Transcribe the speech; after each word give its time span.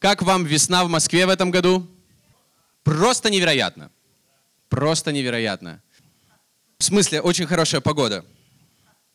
Как 0.00 0.22
вам 0.22 0.46
весна 0.46 0.82
в 0.82 0.88
Москве 0.88 1.26
в 1.26 1.28
этом 1.28 1.50
году? 1.50 1.86
Просто 2.82 3.28
невероятно. 3.28 3.90
Просто 4.70 5.12
невероятно. 5.12 5.82
В 6.78 6.84
смысле, 6.84 7.20
очень 7.20 7.46
хорошая 7.46 7.82
погода. 7.82 8.24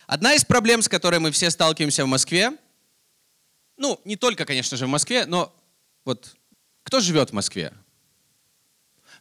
Одна 0.05 0.35
из 0.35 0.45
проблем, 0.45 0.83
с 0.83 0.87
которой 0.87 1.19
мы 1.19 1.31
все 1.31 1.49
сталкиваемся 1.49 2.05
в 2.05 2.07
Москве, 2.07 2.55
ну, 3.77 3.99
не 4.05 4.15
только, 4.15 4.45
конечно 4.45 4.77
же, 4.77 4.85
в 4.85 4.89
Москве, 4.89 5.25
но 5.25 5.51
вот 6.05 6.35
кто 6.83 6.99
живет 6.99 7.31
в 7.31 7.33
Москве? 7.33 7.73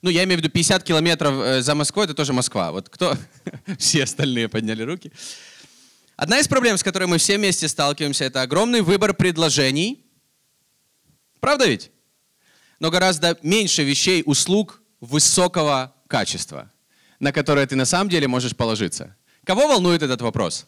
Ну, 0.03 0.11
я 0.11 0.25
имею 0.25 0.39
в 0.39 0.43
виду 0.43 0.53
50 0.53 0.85
километров 0.85 1.35
э, 1.41 1.62
за 1.62 1.75
Москвой, 1.75 2.05
это 2.05 2.12
тоже 2.12 2.35
Москва. 2.35 2.73
Вот 2.73 2.91
кто? 2.91 3.17
Все 3.79 4.05
остальные 4.05 4.51
подняли 4.51 4.83
руки. 4.83 5.11
Одна 6.15 6.41
из 6.41 6.46
проблем, 6.46 6.77
с 6.77 6.83
которой 6.83 7.07
мы 7.07 7.17
все 7.17 7.39
вместе 7.39 7.69
сталкиваемся, 7.69 8.25
это 8.25 8.43
огромный 8.43 8.83
выбор 8.83 9.15
предложений. 9.15 10.04
Правда 11.45 11.67
ведь? 11.67 11.91
Но 12.81 12.91
гораздо 12.91 13.39
меньше 13.43 13.85
вещей, 13.85 14.23
услуг 14.25 14.80
высокого 15.02 15.95
качества, 16.09 16.73
на 17.21 17.33
которые 17.33 17.66
ты 17.66 17.77
на 17.77 17.85
самом 17.85 18.09
деле 18.09 18.27
можешь 18.29 18.57
положиться. 18.57 19.15
Кого 19.45 19.69
волнует 19.69 20.02
этот 20.02 20.23
вопрос? 20.23 20.66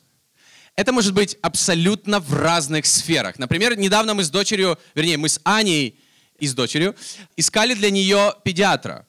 Это 0.74 0.92
может 0.92 1.14
быть 1.14 1.38
абсолютно 1.40 2.20
в 2.20 2.34
разных 2.34 2.84
сферах. 2.84 3.38
Например, 3.38 3.74
недавно 3.78 4.12
мы 4.12 4.22
с 4.22 4.28
дочерью, 4.28 4.78
вернее, 4.94 5.16
мы 5.16 5.30
с 5.30 5.40
Аней 5.44 5.98
и 6.38 6.46
с 6.46 6.52
дочерью 6.52 6.94
искали 7.36 7.72
для 7.72 7.90
нее 7.90 8.34
педиатра. 8.44 9.06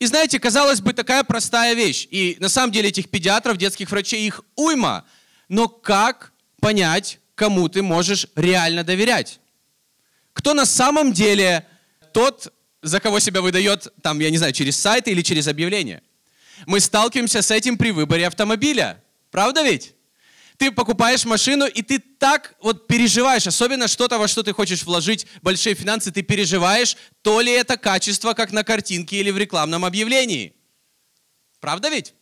И 0.00 0.06
знаете, 0.06 0.40
казалось 0.40 0.80
бы, 0.80 0.92
такая 0.92 1.22
простая 1.22 1.74
вещь. 1.74 2.08
И 2.10 2.36
на 2.40 2.48
самом 2.48 2.72
деле 2.72 2.88
этих 2.88 3.10
педиатров, 3.10 3.58
детских 3.58 3.92
врачей, 3.92 4.26
их 4.26 4.40
уйма. 4.56 5.04
Но 5.48 5.68
как 5.68 6.32
понять, 6.58 7.20
кому 7.36 7.68
ты 7.68 7.84
можешь 7.84 8.26
реально 8.34 8.82
доверять? 8.82 9.38
Кто 10.46 10.54
на 10.54 10.64
самом 10.64 11.12
деле 11.12 11.66
тот, 12.12 12.52
за 12.80 13.00
кого 13.00 13.18
себя 13.18 13.42
выдает, 13.42 13.92
там, 14.00 14.20
я 14.20 14.30
не 14.30 14.36
знаю, 14.36 14.52
через 14.52 14.76
сайты 14.76 15.10
или 15.10 15.20
через 15.20 15.48
объявления? 15.48 16.04
Мы 16.66 16.78
сталкиваемся 16.78 17.42
с 17.42 17.50
этим 17.50 17.76
при 17.76 17.90
выборе 17.90 18.28
автомобиля. 18.28 19.02
Правда 19.32 19.64
ведь? 19.64 19.94
Ты 20.56 20.70
покупаешь 20.70 21.24
машину, 21.24 21.66
и 21.66 21.82
ты 21.82 21.98
так 21.98 22.54
вот 22.60 22.86
переживаешь, 22.86 23.48
особенно 23.48 23.88
что-то, 23.88 24.18
во 24.18 24.28
что 24.28 24.44
ты 24.44 24.52
хочешь 24.52 24.84
вложить 24.84 25.26
большие 25.42 25.74
финансы, 25.74 26.12
ты 26.12 26.22
переживаешь, 26.22 26.96
то 27.22 27.40
ли 27.40 27.50
это 27.50 27.76
качество, 27.76 28.32
как 28.32 28.52
на 28.52 28.62
картинке 28.62 29.16
или 29.16 29.32
в 29.32 29.38
рекламном 29.38 29.84
объявлении. 29.84 30.54
Правда 31.58 31.88
ведь? 31.88 32.14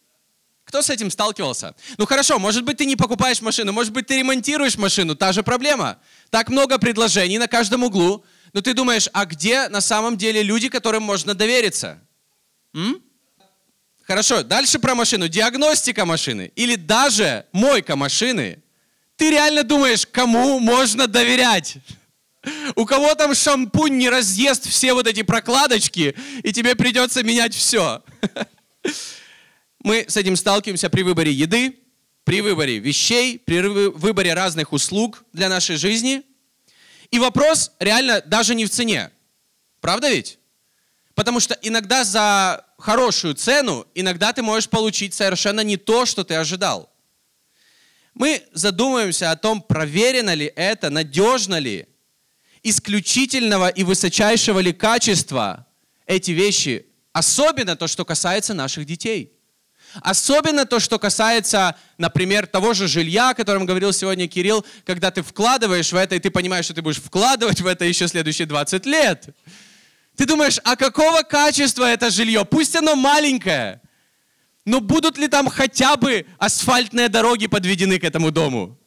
Кто 0.64 0.80
с 0.80 0.90
этим 0.90 1.10
сталкивался? 1.10 1.74
Ну 1.98 2.06
хорошо, 2.06 2.38
может 2.38 2.64
быть, 2.64 2.78
ты 2.78 2.86
не 2.86 2.96
покупаешь 2.96 3.42
машину, 3.42 3.72
может 3.72 3.92
быть, 3.92 4.06
ты 4.06 4.18
ремонтируешь 4.18 4.76
машину, 4.76 5.14
та 5.14 5.32
же 5.32 5.42
проблема. 5.42 5.98
Так 6.34 6.48
много 6.48 6.78
предложений 6.78 7.38
на 7.38 7.46
каждом 7.46 7.84
углу, 7.84 8.24
но 8.52 8.60
ты 8.60 8.74
думаешь, 8.74 9.08
а 9.12 9.24
где 9.24 9.68
на 9.68 9.80
самом 9.80 10.16
деле 10.16 10.42
люди, 10.42 10.68
которым 10.68 11.04
можно 11.04 11.32
довериться? 11.32 12.00
М? 12.74 13.00
Хорошо, 14.02 14.42
дальше 14.42 14.80
про 14.80 14.96
машину. 14.96 15.28
Диагностика 15.28 16.04
машины 16.04 16.50
или 16.56 16.74
даже 16.74 17.46
мойка 17.52 17.94
машины. 17.94 18.60
Ты 19.14 19.30
реально 19.30 19.62
думаешь, 19.62 20.08
кому 20.08 20.58
можно 20.58 21.06
доверять? 21.06 21.76
У 22.74 22.84
кого 22.84 23.14
там 23.14 23.32
шампунь 23.32 23.96
не 23.96 24.10
разъест 24.10 24.68
все 24.68 24.92
вот 24.92 25.06
эти 25.06 25.22
прокладочки, 25.22 26.16
и 26.42 26.52
тебе 26.52 26.74
придется 26.74 27.22
менять 27.22 27.54
все. 27.54 28.02
Мы 29.84 30.06
с 30.08 30.16
этим 30.16 30.34
сталкиваемся 30.34 30.90
при 30.90 31.02
выборе 31.02 31.30
еды, 31.30 31.78
при 32.24 32.40
выборе 32.40 32.78
вещей, 32.78 33.38
при 33.38 33.60
выборе 33.60 34.34
разных 34.34 34.72
услуг 34.72 35.24
для 35.32 35.48
нашей 35.48 35.76
жизни. 35.76 36.22
И 37.10 37.18
вопрос 37.18 37.72
реально 37.78 38.22
даже 38.22 38.54
не 38.54 38.64
в 38.64 38.70
цене. 38.70 39.10
Правда 39.80 40.10
ведь? 40.10 40.38
Потому 41.14 41.38
что 41.38 41.56
иногда 41.62 42.02
за 42.02 42.64
хорошую 42.78 43.34
цену, 43.34 43.86
иногда 43.94 44.32
ты 44.32 44.42
можешь 44.42 44.68
получить 44.68 45.14
совершенно 45.14 45.60
не 45.60 45.76
то, 45.76 46.06
что 46.06 46.24
ты 46.24 46.34
ожидал. 46.34 46.90
Мы 48.14 48.42
задумываемся 48.52 49.30
о 49.30 49.36
том, 49.36 49.60
проверено 49.60 50.34
ли 50.34 50.50
это, 50.56 50.90
надежно 50.90 51.58
ли, 51.58 51.86
исключительного 52.62 53.68
и 53.68 53.84
высочайшего 53.84 54.58
ли 54.60 54.72
качества 54.72 55.66
эти 56.06 56.30
вещи, 56.30 56.86
особенно 57.12 57.76
то, 57.76 57.86
что 57.86 58.04
касается 58.04 58.54
наших 58.54 58.86
детей. 58.86 59.33
Особенно 60.00 60.64
то, 60.66 60.80
что 60.80 60.98
касается, 60.98 61.76
например, 61.98 62.46
того 62.46 62.74
же 62.74 62.88
жилья, 62.88 63.30
о 63.30 63.34
котором 63.34 63.66
говорил 63.66 63.92
сегодня 63.92 64.28
Кирилл, 64.28 64.64
когда 64.84 65.10
ты 65.10 65.22
вкладываешь 65.22 65.92
в 65.92 65.96
это, 65.96 66.14
и 66.14 66.20
ты 66.20 66.30
понимаешь, 66.30 66.66
что 66.66 66.74
ты 66.74 66.82
будешь 66.82 67.00
вкладывать 67.00 67.60
в 67.60 67.66
это 67.66 67.84
еще 67.84 68.08
следующие 68.08 68.46
20 68.46 68.86
лет. 68.86 69.28
Ты 70.16 70.26
думаешь, 70.26 70.60
а 70.64 70.76
какого 70.76 71.22
качества 71.22 71.84
это 71.84 72.10
жилье? 72.10 72.44
Пусть 72.44 72.76
оно 72.76 72.94
маленькое, 72.94 73.80
но 74.64 74.80
будут 74.80 75.18
ли 75.18 75.28
там 75.28 75.48
хотя 75.48 75.96
бы 75.96 76.26
асфальтные 76.38 77.08
дороги 77.08 77.46
подведены 77.46 77.98
к 77.98 78.04
этому 78.04 78.30
дому? 78.30 78.78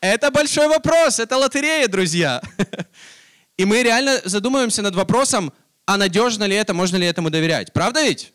Это 0.00 0.30
большой 0.30 0.68
вопрос, 0.68 1.18
это 1.18 1.38
лотерея, 1.38 1.88
друзья. 1.88 2.42
И 3.56 3.64
мы 3.64 3.82
реально 3.82 4.20
задумываемся 4.24 4.82
над 4.82 4.94
вопросом, 4.94 5.50
а 5.86 5.96
надежно 5.96 6.44
ли 6.44 6.54
это, 6.54 6.74
можно 6.74 6.96
ли 6.96 7.06
этому 7.06 7.30
доверять. 7.30 7.72
Правда 7.72 8.02
ведь? 8.02 8.33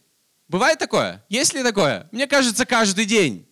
Бывает 0.50 0.80
такое? 0.80 1.24
Есть 1.30 1.54
ли 1.54 1.62
такое? 1.62 2.10
Мне 2.12 2.26
кажется, 2.26 2.66
каждый 2.66 3.06
день. 3.06 3.48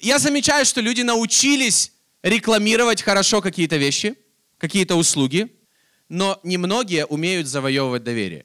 Я 0.00 0.18
замечаю, 0.18 0.64
что 0.64 0.80
люди 0.80 1.02
научились 1.02 1.92
рекламировать 2.22 3.02
хорошо 3.02 3.40
какие-то 3.40 3.76
вещи, 3.76 4.16
какие-то 4.58 4.96
услуги, 4.96 5.56
но 6.08 6.40
немногие 6.42 7.06
умеют 7.06 7.46
завоевывать 7.46 8.02
доверие. 8.02 8.44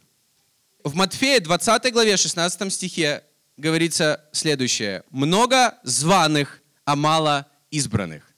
В 0.84 0.94
Матфея 0.94 1.40
20 1.40 1.92
главе 1.92 2.16
16 2.16 2.72
стихе 2.72 3.24
говорится 3.58 4.24
следующее. 4.32 5.04
«Много 5.10 5.78
званых, 5.84 6.62
а 6.86 6.96
мало 6.96 7.48
избранных». 7.72 8.32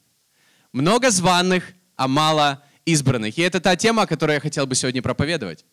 Много 0.71 1.11
званых, 1.11 1.73
а 1.97 2.07
мало 2.07 2.63
избранных. 2.85 3.37
И 3.37 3.41
это 3.41 3.59
та 3.59 3.75
тема, 3.75 4.03
о 4.03 4.07
которой 4.07 4.35
я 4.35 4.39
хотел 4.39 4.65
бы 4.65 4.75
сегодня 4.75 5.01
проповедовать. 5.01 5.65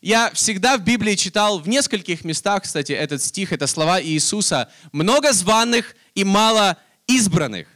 Я 0.00 0.30
всегда 0.32 0.76
в 0.76 0.82
Библии 0.82 1.14
читал 1.14 1.58
в 1.58 1.68
нескольких 1.68 2.24
местах, 2.24 2.62
кстати, 2.64 2.92
этот 2.92 3.22
стих, 3.22 3.52
это 3.52 3.66
слова 3.66 4.02
Иисуса. 4.02 4.70
«Много 4.92 5.32
званых 5.32 5.96
и 6.14 6.24
мало 6.24 6.76
избранных». 7.06 7.68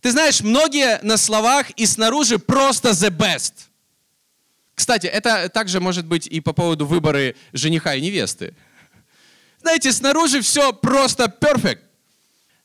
Ты 0.00 0.10
знаешь, 0.10 0.40
многие 0.40 1.00
на 1.02 1.16
словах 1.16 1.70
и 1.70 1.86
снаружи 1.86 2.38
просто 2.38 2.90
the 2.90 3.10
best– 3.10 3.52
кстати, 4.74 5.06
это 5.06 5.48
также 5.48 5.80
может 5.80 6.06
быть 6.06 6.26
и 6.26 6.40
по 6.40 6.52
поводу 6.52 6.86
выбора 6.86 7.34
жениха 7.52 7.94
и 7.94 8.00
невесты. 8.00 8.54
Знаете, 9.60 9.92
снаружи 9.92 10.40
все 10.40 10.72
просто 10.72 11.28
перфект. 11.28 11.84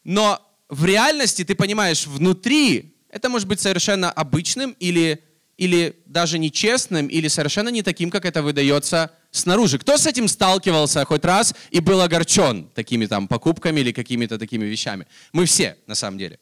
Но 0.04 0.42
в 0.70 0.86
реальности 0.86 1.44
ты 1.44 1.54
понимаешь, 1.54 2.08
внутри 2.08 2.96
это 3.10 3.30
может 3.30 3.48
быть 3.48 3.60
совершенно 3.60 4.12
обычным 4.12 4.76
или, 4.80 5.24
или 5.58 5.98
даже 6.06 6.38
нечестным, 6.38 7.08
или 7.08 7.28
совершенно 7.28 7.70
не 7.70 7.82
таким, 7.82 8.12
как 8.12 8.26
это 8.26 8.44
выдается 8.44 9.12
снаружи. 9.32 9.80
Кто 9.80 9.98
с 9.98 10.06
этим 10.06 10.28
сталкивался 10.28 11.04
хоть 11.06 11.26
раз 11.26 11.56
и 11.72 11.80
был 11.80 12.02
огорчен 12.02 12.70
такими 12.76 13.08
там 13.08 13.28
покупками 13.28 13.80
или 13.80 13.92
какими-то 13.92 14.38
такими 14.38 14.66
вещами? 14.66 15.08
Мы 15.34 15.46
все, 15.46 15.78
на 15.88 15.96
самом 15.96 16.20
деле. 16.20 16.40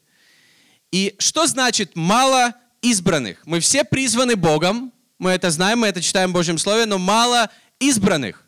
И 0.92 1.14
что 1.18 1.46
значит 1.46 1.96
мало 1.96 2.54
избранных? 2.82 3.42
Мы 3.46 3.60
все 3.60 3.84
призваны 3.84 4.36
Богом, 4.36 4.92
мы 5.18 5.30
это 5.30 5.50
знаем, 5.50 5.78
мы 5.78 5.88
это 5.88 6.02
читаем 6.02 6.30
в 6.30 6.34
Божьем 6.34 6.58
Слове, 6.58 6.84
но 6.84 6.98
мало 6.98 7.50
избранных. 7.80 8.46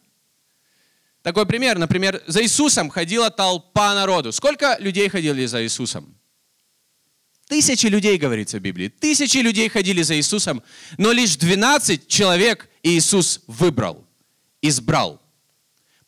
Такой 1.23 1.47
пример. 1.47 1.79
Например, 1.79 2.23
за 2.27 2.43
Иисусом 2.43 2.91
ходила 2.91 3.31
толпа 3.31 3.95
народу. 3.95 4.33
Сколько 4.33 4.77
людей 4.79 5.09
ходили 5.09 5.47
за 5.47 5.63
Иисусом? 5.65 6.18
Тысячи 7.49 7.87
людей, 7.87 8.19
говорится 8.19 8.59
в 8.59 8.61
Библии. 8.61 8.89
Тысячи 8.89 9.39
людей 9.39 9.69
ходили 9.69 10.03
за 10.03 10.17
Иисусом, 10.17 10.63
но 10.99 11.13
лишь 11.13 11.37
12 11.37 12.07
человек 12.07 12.69
Иисус 12.83 13.41
выбрал, 13.47 14.05
избрал. 14.61 15.21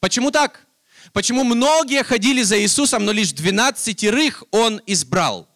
Почему 0.01 0.31
так? 0.31 0.67
Почему 1.13 1.43
многие 1.45 2.03
ходили 2.03 2.43
за 2.43 2.61
Иисусом, 2.61 3.05
но 3.05 3.13
лишь 3.13 3.33
12 3.33 4.05
Он 4.51 4.81
избрал? 4.87 5.49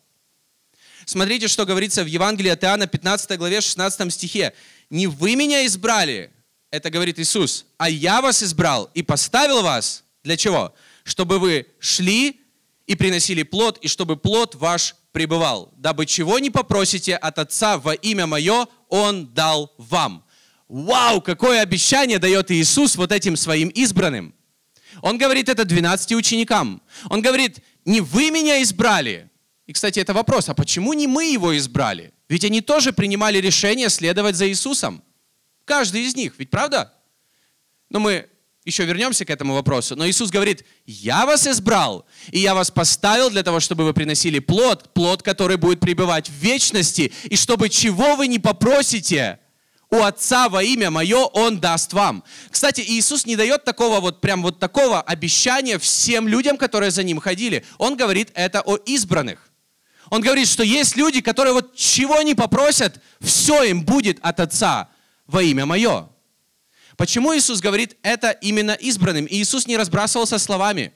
Смотрите, 1.04 1.48
что 1.48 1.66
говорится 1.66 2.02
в 2.02 2.06
Евангелии 2.06 2.50
от 2.50 2.64
Иоанна, 2.64 2.86
15 2.86 3.38
главе, 3.38 3.60
16 3.60 4.12
стихе 4.12 4.54
не 4.90 5.06
вы 5.06 5.34
меня 5.36 5.66
избрали, 5.66 6.30
это 6.70 6.90
говорит 6.90 7.18
Иисус, 7.18 7.66
а 7.76 7.90
я 7.90 8.20
вас 8.20 8.42
избрал 8.42 8.90
и 8.94 9.02
поставил 9.02 9.62
вас. 9.62 10.04
Для 10.22 10.36
чего? 10.36 10.74
Чтобы 11.02 11.38
вы 11.38 11.66
шли 11.78 12.40
и 12.86 12.94
приносили 12.94 13.42
плод, 13.42 13.78
и 13.78 13.88
чтобы 13.88 14.16
плод 14.16 14.54
ваш 14.54 14.94
пребывал. 15.12 15.72
Дабы 15.76 16.06
чего 16.06 16.38
не 16.38 16.50
попросите 16.50 17.16
от 17.16 17.38
Отца 17.38 17.78
во 17.78 17.94
имя 17.94 18.26
Мое, 18.26 18.66
Он 18.88 19.32
дал 19.32 19.72
вам. 19.78 20.24
Вау, 20.68 21.20
какое 21.20 21.60
обещание 21.60 22.18
дает 22.18 22.50
Иисус 22.50 22.96
вот 22.96 23.12
этим 23.12 23.36
своим 23.36 23.68
избранным. 23.68 24.34
Он 25.02 25.18
говорит 25.18 25.48
это 25.48 25.64
12 25.64 26.12
ученикам. 26.12 26.82
Он 27.10 27.20
говорит, 27.20 27.60
не 27.84 28.00
вы 28.00 28.30
меня 28.30 28.62
избрали. 28.62 29.30
И, 29.66 29.72
кстати, 29.72 29.98
это 29.98 30.12
вопрос, 30.12 30.48
а 30.48 30.54
почему 30.54 30.92
не 30.92 31.06
мы 31.06 31.26
его 31.26 31.56
избрали? 31.56 32.12
Ведь 32.28 32.44
они 32.44 32.60
тоже 32.60 32.92
принимали 32.92 33.38
решение 33.38 33.88
следовать 33.88 34.36
за 34.36 34.48
Иисусом. 34.48 35.02
Каждый 35.64 36.02
из 36.02 36.16
них, 36.16 36.34
ведь 36.38 36.50
правда? 36.50 36.92
Но 37.88 38.00
мы 38.00 38.28
еще 38.64 38.84
вернемся 38.84 39.24
к 39.24 39.30
этому 39.30 39.54
вопросу. 39.54 39.94
Но 39.94 40.08
Иисус 40.08 40.30
говорит, 40.30 40.64
я 40.86 41.26
вас 41.26 41.46
избрал, 41.46 42.06
и 42.30 42.38
я 42.38 42.54
вас 42.54 42.70
поставил 42.70 43.30
для 43.30 43.42
того, 43.42 43.60
чтобы 43.60 43.84
вы 43.84 43.92
приносили 43.92 44.38
плод, 44.38 44.92
плод, 44.94 45.22
который 45.22 45.56
будет 45.56 45.80
пребывать 45.80 46.28
в 46.28 46.32
вечности, 46.32 47.12
и 47.24 47.36
чтобы 47.36 47.68
чего 47.68 48.16
вы 48.16 48.26
не 48.26 48.38
попросите 48.38 49.38
у 49.90 50.02
Отца 50.02 50.48
во 50.48 50.62
имя 50.62 50.90
Мое, 50.90 51.24
Он 51.24 51.60
даст 51.60 51.92
вам. 51.92 52.24
Кстати, 52.50 52.80
Иисус 52.80 53.26
не 53.26 53.36
дает 53.36 53.64
такого 53.64 54.00
вот, 54.00 54.20
прям 54.20 54.42
вот 54.42 54.58
такого 54.58 55.00
обещания 55.00 55.78
всем 55.78 56.26
людям, 56.26 56.56
которые 56.56 56.90
за 56.90 57.02
Ним 57.02 57.20
ходили. 57.20 57.64
Он 57.78 57.96
говорит 57.96 58.30
это 58.34 58.62
о 58.62 58.76
избранных. 58.76 59.50
Он 60.10 60.20
говорит, 60.20 60.48
что 60.48 60.62
есть 60.62 60.96
люди, 60.96 61.20
которые 61.20 61.52
вот 61.54 61.74
чего 61.74 62.20
не 62.22 62.34
попросят, 62.34 63.00
все 63.20 63.62
им 63.64 63.84
будет 63.84 64.18
от 64.20 64.40
Отца 64.40 64.88
во 65.26 65.42
имя 65.42 65.66
Мое. 65.66 66.08
Почему 66.96 67.36
Иисус 67.36 67.60
говорит 67.60 67.96
это 68.02 68.30
именно 68.30 68.72
избранным? 68.72 69.26
Иисус 69.28 69.66
не 69.66 69.76
разбрасывался 69.76 70.38
словами. 70.38 70.92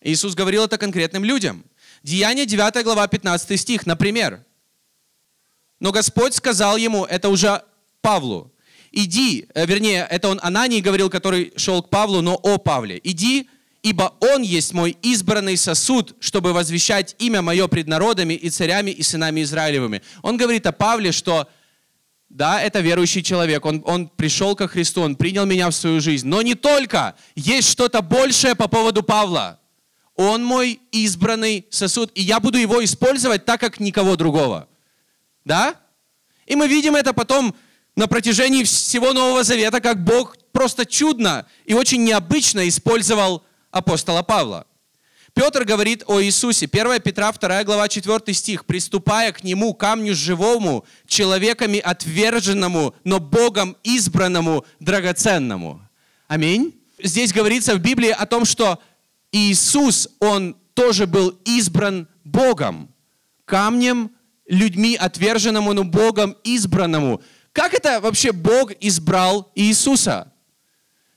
Иисус 0.00 0.34
говорил 0.34 0.64
это 0.64 0.78
конкретным 0.78 1.24
людям. 1.24 1.64
Деяние 2.02 2.46
9 2.46 2.82
глава 2.84 3.06
15 3.06 3.60
стих, 3.60 3.86
например. 3.86 4.44
Но 5.78 5.92
Господь 5.92 6.34
сказал 6.34 6.76
ему, 6.76 7.04
это 7.04 7.28
уже 7.28 7.62
Павлу, 8.00 8.52
иди, 8.90 9.46
э, 9.54 9.66
вернее, 9.66 10.06
это 10.10 10.28
он 10.28 10.38
Анании 10.42 10.80
говорил, 10.80 11.08
который 11.10 11.52
шел 11.56 11.82
к 11.82 11.88
Павлу, 11.88 12.20
но 12.20 12.34
о 12.34 12.58
Павле, 12.58 13.00
иди, 13.02 13.48
ибо 13.82 14.14
он 14.20 14.42
есть 14.42 14.72
мой 14.72 14.96
избранный 15.02 15.56
сосуд, 15.56 16.14
чтобы 16.20 16.52
возвещать 16.52 17.16
имя 17.18 17.42
мое 17.42 17.66
пред 17.68 17.88
народами 17.88 18.34
и 18.34 18.50
царями 18.50 18.90
и 18.90 19.02
сынами 19.02 19.42
Израилевыми. 19.42 20.02
Он 20.22 20.36
говорит 20.36 20.66
о 20.66 20.72
Павле, 20.72 21.12
что 21.12 21.48
да, 22.32 22.62
это 22.62 22.80
верующий 22.80 23.22
человек, 23.22 23.66
он, 23.66 23.82
он 23.84 24.08
пришел 24.08 24.56
ко 24.56 24.66
Христу, 24.66 25.02
он 25.02 25.16
принял 25.16 25.44
меня 25.44 25.68
в 25.68 25.74
свою 25.74 26.00
жизнь. 26.00 26.26
Но 26.26 26.40
не 26.40 26.54
только, 26.54 27.14
есть 27.34 27.68
что-то 27.68 28.00
большее 28.00 28.54
по 28.54 28.68
поводу 28.68 29.02
Павла. 29.02 29.60
Он 30.16 30.42
мой 30.42 30.80
избранный 30.92 31.66
сосуд, 31.68 32.10
и 32.14 32.22
я 32.22 32.40
буду 32.40 32.56
его 32.56 32.82
использовать 32.82 33.44
так, 33.44 33.60
как 33.60 33.80
никого 33.80 34.16
другого. 34.16 34.66
Да? 35.44 35.74
И 36.46 36.56
мы 36.56 36.68
видим 36.68 36.96
это 36.96 37.12
потом 37.12 37.54
на 37.96 38.06
протяжении 38.06 38.64
всего 38.64 39.12
Нового 39.12 39.44
Завета, 39.44 39.82
как 39.82 40.02
Бог 40.02 40.38
просто 40.52 40.86
чудно 40.86 41.46
и 41.66 41.74
очень 41.74 42.02
необычно 42.02 42.66
использовал 42.66 43.44
апостола 43.70 44.22
Павла. 44.22 44.66
Петр 45.34 45.64
говорит 45.64 46.04
о 46.06 46.20
Иисусе. 46.20 46.68
1 46.70 47.00
Петра 47.00 47.32
2 47.32 47.64
глава 47.64 47.88
4 47.88 48.34
стих. 48.34 48.66
«Приступая 48.66 49.32
к 49.32 49.42
Нему, 49.42 49.72
камню 49.72 50.14
живому, 50.14 50.84
человеками 51.06 51.78
отверженному, 51.78 52.94
но 53.04 53.18
Богом 53.18 53.76
избранному, 53.82 54.64
драгоценному». 54.78 55.80
Аминь. 56.28 56.74
Здесь 57.02 57.32
говорится 57.32 57.74
в 57.74 57.78
Библии 57.78 58.10
о 58.10 58.26
том, 58.26 58.44
что 58.44 58.78
Иисус, 59.32 60.08
Он 60.20 60.56
тоже 60.74 61.06
был 61.06 61.30
избран 61.44 62.08
Богом. 62.24 62.88
Камнем, 63.44 64.10
людьми 64.46 64.96
отверженному, 64.96 65.72
но 65.72 65.84
Богом 65.84 66.36
избранному. 66.44 67.22
Как 67.52 67.74
это 67.74 68.00
вообще 68.00 68.32
Бог 68.32 68.72
избрал 68.80 69.50
Иисуса? 69.54 70.32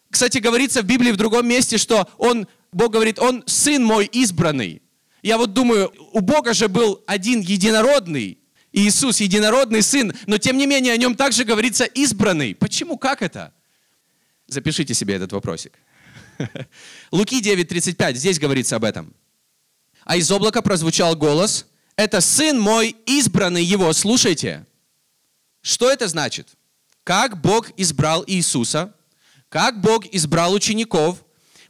Кстати, 0.09 0.37
говорится 0.37 0.81
в 0.81 0.85
Библии 0.85 1.11
в 1.11 1.17
другом 1.17 1.47
месте, 1.47 1.77
что 1.77 2.07
он 2.17 2.47
Бог 2.75 2.91
говорит, 2.91 3.19
он 3.19 3.41
сын 3.45 3.81
мой 3.81 4.05
избранный. 4.05 4.81
Я 5.23 5.37
вот 5.37 5.53
думаю, 5.53 5.93
у 6.11 6.19
Бога 6.19 6.53
же 6.53 6.67
был 6.67 7.01
один 7.07 7.39
единородный, 7.39 8.37
Иисус, 8.73 9.21
единородный 9.21 9.81
сын, 9.81 10.13
но 10.27 10.37
тем 10.37 10.57
не 10.57 10.67
менее 10.67 10.91
о 10.91 10.97
нем 10.97 11.15
также 11.15 11.45
говорится 11.45 11.85
избранный. 11.85 12.53
Почему? 12.53 12.97
Как 12.97 13.21
это? 13.21 13.53
Запишите 14.47 14.93
себе 14.93 15.13
этот 15.15 15.31
вопросик. 15.31 15.79
Луки 17.11 17.41
9.35, 17.41 18.15
здесь 18.15 18.39
говорится 18.39 18.75
об 18.75 18.83
этом. 18.83 19.15
А 20.03 20.17
из 20.17 20.29
облака 20.29 20.61
прозвучал 20.61 21.15
голос, 21.15 21.67
это 21.95 22.19
сын 22.19 22.59
мой 22.59 22.93
избранный 23.05 23.63
его, 23.63 23.93
слушайте. 23.93 24.67
Что 25.61 25.89
это 25.89 26.09
значит? 26.09 26.49
Как 27.05 27.39
Бог 27.39 27.71
избрал 27.77 28.25
Иисуса, 28.27 28.93
как 29.47 29.79
Бог 29.79 30.05
избрал 30.07 30.51
учеников, 30.53 31.24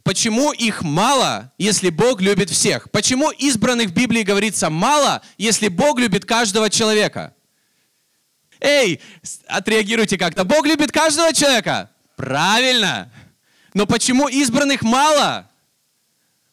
Почему 0.06 0.52
их 0.52 0.82
мало, 0.82 1.52
если 1.58 1.90
Бог 1.90 2.20
любит 2.20 2.48
всех? 2.48 2.88
Почему 2.92 3.32
избранных 3.32 3.88
в 3.88 3.92
Библии 3.92 4.22
говорится 4.22 4.70
мало, 4.70 5.20
если 5.36 5.66
Бог 5.66 5.98
любит 5.98 6.24
каждого 6.24 6.70
человека? 6.70 7.34
Эй, 8.60 9.00
отреагируйте 9.48 10.16
как-то. 10.16 10.44
Бог 10.44 10.64
любит 10.64 10.92
каждого 10.92 11.32
человека? 11.32 11.90
Правильно. 12.14 13.10
Но 13.74 13.84
почему 13.84 14.28
избранных 14.28 14.82
мало? 14.82 15.50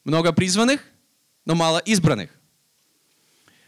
Много 0.04 0.34
призванных, 0.34 0.82
но 1.46 1.54
мало 1.54 1.78
избранных. 1.78 2.32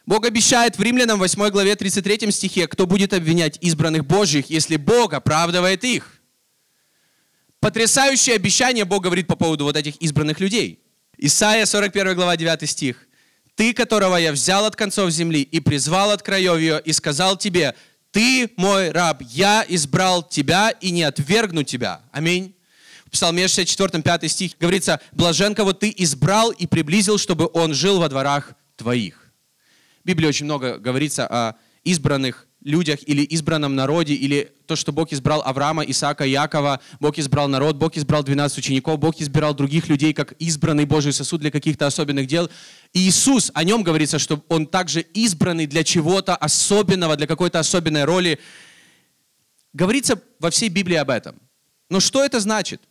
Бог 0.07 0.25
обещает 0.25 0.79
в 0.79 0.81
Римлянам 0.81 1.19
8 1.19 1.47
главе 1.51 1.75
33 1.75 2.31
стихе, 2.31 2.67
кто 2.67 2.87
будет 2.87 3.13
обвинять 3.13 3.59
избранных 3.61 4.03
Божьих, 4.03 4.49
если 4.49 4.77
Бог 4.77 5.13
оправдывает 5.13 5.83
их. 5.83 6.15
Потрясающее 7.65 8.35
обещание 8.35 8.85
Бог 8.85 9.01
говорит 9.01 9.25
по 9.25 9.35
поводу 9.35 9.63
вот 9.63 9.75
этих 9.75 9.95
избранных 9.95 10.39
людей. 10.39 10.83
Исайя 11.17 11.65
41 11.65 12.13
глава 12.13 12.37
9 12.37 12.69
стих. 12.69 13.07
«Ты, 13.55 13.73
которого 13.73 14.17
я 14.17 14.31
взял 14.33 14.65
от 14.65 14.75
концов 14.75 15.09
земли 15.09 15.41
и 15.41 15.59
призвал 15.59 16.11
от 16.11 16.21
краев 16.21 16.59
ее, 16.59 16.79
и 16.85 16.93
сказал 16.93 17.37
тебе, 17.37 17.73
ты 18.11 18.51
мой 18.55 18.91
раб, 18.91 19.23
я 19.31 19.65
избрал 19.67 20.21
тебя 20.21 20.69
и 20.69 20.91
не 20.91 21.01
отвергну 21.01 21.63
тебя». 21.63 22.01
Аминь. 22.11 22.55
В 23.07 23.09
Псалме 23.09 23.47
64, 23.47 24.03
5 24.03 24.31
стих 24.31 24.51
говорится, 24.59 25.01
«Блажен, 25.11 25.55
кого 25.55 25.73
ты 25.73 25.91
избрал 25.97 26.51
и 26.51 26.67
приблизил, 26.67 27.17
чтобы 27.17 27.49
он 27.51 27.73
жил 27.73 27.97
во 27.99 28.09
дворах 28.09 28.53
твоих». 28.75 29.31
В 30.03 30.07
Библии 30.07 30.27
очень 30.27 30.45
много 30.45 30.77
говорится 30.77 31.25
о 31.25 31.55
избранных 31.83 32.45
людях 32.65 32.99
или 33.05 33.21
избранном 33.21 33.75
народе, 33.75 34.15
или 34.15 34.51
то, 34.65 34.75
что 34.75 34.91
Бог 34.91 35.13
избрал 35.13 35.43
Авраама, 35.45 35.83
Исаака, 35.83 36.25
Якова, 36.25 36.81
Бог 36.99 37.17
избрал 37.19 37.47
народ, 37.47 37.75
Бог 37.75 37.95
избрал 37.95 38.23
12 38.23 38.57
учеников, 38.57 38.99
Бог 38.99 39.21
избирал 39.21 39.53
других 39.53 39.87
людей 39.87 40.13
как 40.13 40.33
избранный 40.39 40.85
Божий 40.85 41.13
сосуд 41.13 41.41
для 41.41 41.51
каких-то 41.51 41.85
особенных 41.85 42.25
дел. 42.25 42.49
И 42.91 43.07
Иисус, 43.07 43.51
о 43.53 43.63
нем 43.63 43.83
говорится, 43.83 44.17
что 44.17 44.43
Он 44.49 44.65
также 44.65 45.01
избранный 45.01 45.67
для 45.67 45.83
чего-то 45.83 46.35
особенного, 46.35 47.15
для 47.15 47.27
какой-то 47.27 47.59
особенной 47.59 48.03
роли. 48.03 48.39
Говорится 49.71 50.19
во 50.39 50.49
всей 50.49 50.69
Библии 50.69 50.95
об 50.95 51.11
этом. 51.11 51.39
Но 51.91 51.99
что 51.99 52.25
это 52.25 52.39
значит? 52.39 52.81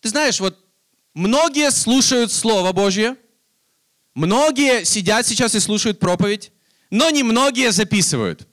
Ты 0.00 0.10
знаешь, 0.10 0.38
вот 0.38 0.58
многие 1.14 1.70
слушают 1.70 2.30
Слово 2.30 2.72
Божье, 2.72 3.16
многие 4.14 4.84
сидят 4.84 5.26
сейчас 5.26 5.54
и 5.54 5.60
слушают 5.60 5.98
проповедь, 5.98 6.52
но 6.90 7.08
немногие 7.08 7.72
записывают– 7.72 8.46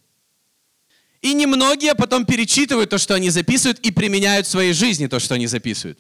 и 1.22 1.34
немногие 1.34 1.96
потом 1.96 2.26
перечитывают 2.26 2.90
то, 2.90 2.98
что 2.98 3.16
они 3.16 3.30
записывают, 3.30 3.80
и 3.80 3.92
применяют 3.92 4.48
в 4.48 4.50
своей 4.50 4.74
жизни 4.74 5.08
то, 5.08 5.20
что 5.20 5.36
они 5.36 5.48
записывают. 5.48 6.00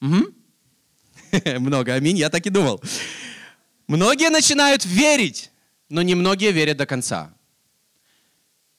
Угу. 0.00 0.26
Много, 1.58 1.94
аминь, 1.94 2.18
я 2.18 2.30
так 2.30 2.46
и 2.46 2.50
думал. 2.50 2.82
Многие 3.86 4.30
начинают 4.30 4.84
верить, 4.84 5.50
но 5.88 6.02
немногие 6.02 6.52
верят 6.52 6.76
до 6.76 6.86
конца. 6.86 7.32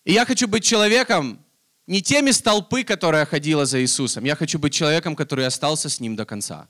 И 0.05 0.13
я 0.13 0.25
хочу 0.25 0.47
быть 0.47 0.63
человеком, 0.63 1.43
не 1.87 2.01
тем 2.01 2.27
из 2.27 2.41
толпы, 2.41 2.83
которая 2.83 3.25
ходила 3.25 3.65
за 3.65 3.81
Иисусом. 3.81 4.23
Я 4.23 4.35
хочу 4.35 4.59
быть 4.59 4.73
человеком, 4.73 5.15
который 5.15 5.47
остался 5.47 5.89
с 5.89 5.99
Ним 5.99 6.15
до 6.15 6.25
конца. 6.25 6.67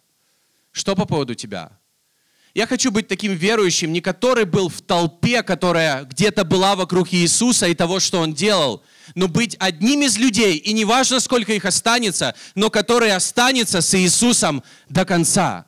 Что 0.71 0.95
по 0.95 1.05
поводу 1.05 1.35
тебя? 1.35 1.78
Я 2.59 2.67
хочу 2.67 2.91
быть 2.91 3.07
таким 3.07 3.35
верующим, 3.35 3.93
не 3.93 4.01
который 4.01 4.43
был 4.43 4.67
в 4.67 4.81
толпе, 4.81 5.43
которая 5.43 6.03
где-то 6.03 6.43
была 6.43 6.75
вокруг 6.75 7.13
Иисуса 7.13 7.69
и 7.69 7.73
того, 7.73 8.01
что 8.01 8.19
Он 8.19 8.33
делал, 8.33 8.83
но 9.15 9.29
быть 9.29 9.55
одним 9.59 10.01
из 10.01 10.17
людей, 10.17 10.57
и 10.57 10.73
не 10.73 10.83
важно, 10.83 11.21
сколько 11.21 11.53
их 11.53 11.63
останется, 11.63 12.35
но 12.55 12.69
который 12.69 13.13
останется 13.13 13.79
с 13.79 13.97
Иисусом 13.97 14.61
до 14.89 15.05
конца. 15.05 15.67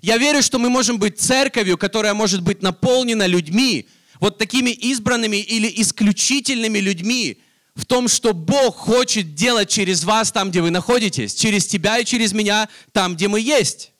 Я 0.00 0.16
верю, 0.16 0.42
что 0.42 0.58
мы 0.58 0.70
можем 0.70 0.98
быть 0.98 1.20
церковью, 1.20 1.76
которая 1.76 2.14
может 2.14 2.40
быть 2.40 2.62
наполнена 2.62 3.26
людьми, 3.26 3.86
вот 4.18 4.38
такими 4.38 4.70
избранными 4.70 5.36
или 5.36 5.70
исключительными 5.76 6.78
людьми, 6.78 7.42
в 7.74 7.84
том, 7.84 8.08
что 8.08 8.32
Бог 8.32 8.76
хочет 8.76 9.34
делать 9.34 9.68
через 9.68 10.04
вас 10.04 10.32
там, 10.32 10.50
где 10.50 10.62
вы 10.62 10.70
находитесь, 10.70 11.34
через 11.34 11.66
тебя 11.66 11.98
и 11.98 12.04
через 12.06 12.32
меня 12.32 12.70
там, 12.92 13.14
где 13.14 13.28
мы 13.28 13.40
есть. 13.40 13.90